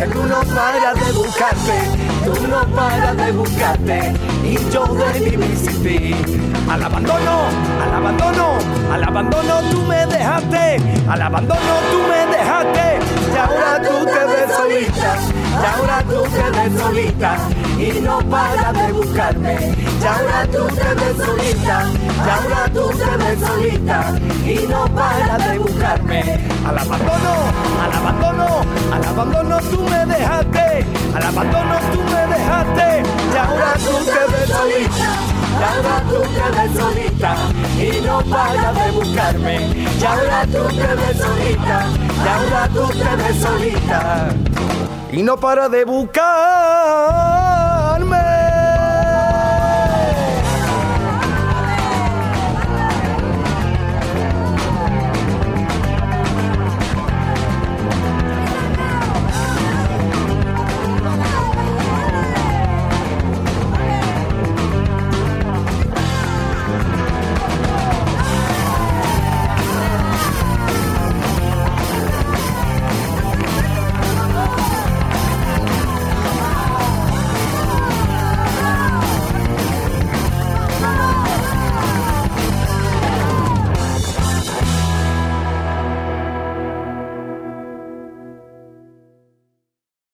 que 0.00 0.06
tú 0.06 0.22
no 0.24 0.40
paras 0.54 0.94
de 0.94 1.12
buscarte, 1.12 1.78
tú 2.24 2.46
no 2.48 2.62
paras 2.74 3.16
de 3.18 3.32
buscarte 3.32 4.14
y 4.42 4.54
yo 4.72 4.86
de 4.86 5.30
vivir 5.30 5.56
sin. 5.56 6.50
Al 6.70 6.82
abandono, 6.82 7.48
al 7.82 7.94
abandono, 7.94 8.46
al 8.90 9.04
abandono 9.04 9.60
tú 9.70 9.82
me 9.82 10.06
dejaste, 10.06 10.76
al 11.06 11.20
abandono 11.20 11.72
tú 11.90 11.98
me 12.08 12.34
dejaste 12.34 12.89
ahora 13.40 13.82
tú 13.82 14.04
te 14.04 14.24
ves 14.30 14.56
solita, 14.56 15.16
y 15.50 15.64
ahora 15.64 16.02
tú 16.08 16.22
te 16.22 16.44
ves 16.58 16.80
solita 16.80 17.36
y 17.78 18.00
no 18.00 18.18
paras 18.30 18.72
de 18.72 18.92
buscarme, 18.92 19.74
y 19.78 20.04
ahora 20.04 20.46
tú 20.52 20.66
te 20.74 20.94
ves 20.94 21.16
solita, 21.24 21.84
y 22.04 22.28
ahora 22.28 22.62
tú 22.72 22.88
te 22.88 23.16
ves 23.24 23.38
solita 23.40 23.98
y 24.44 24.66
no 24.66 24.84
paras 24.94 25.50
de 25.50 25.58
buscarme. 25.58 26.20
Al 26.66 26.78
abandono, 26.78 27.34
al 27.82 27.92
abandono, 27.92 28.46
al 28.92 29.04
abandono 29.04 29.58
tú 29.70 29.82
me 29.82 30.06
dejaste, 30.06 30.86
al 31.14 31.22
abandono 31.22 31.74
tú 31.92 32.00
me 32.12 32.26
dejaste, 32.34 33.02
y 33.32 33.36
ahora 33.36 33.72
tú 33.74 33.94
te 34.04 34.22
ves 34.32 34.48
solita, 34.50 35.08
y 35.50 35.62
ahora 35.70 35.96
tú 36.10 36.18
te 36.36 36.46
ves 36.56 36.72
solita, 36.78 37.36
y 37.78 38.06
no 38.06 38.20
paras 38.30 38.74
de 38.74 38.90
buscarme, 38.92 39.56
y 39.56 40.04
ahora 40.04 40.46
tú 40.46 40.62
te 40.76 40.94
ves 40.94 41.16
solita, 41.16 41.86
y 42.24 42.28
ahora 42.28 42.68
tú 42.72 42.86
te 42.88 43.16
ves 43.16 43.36
solita, 43.36 44.28
y 45.12 45.22
no 45.22 45.38
para 45.38 45.68
de 45.68 45.84
buscar. 45.84 47.39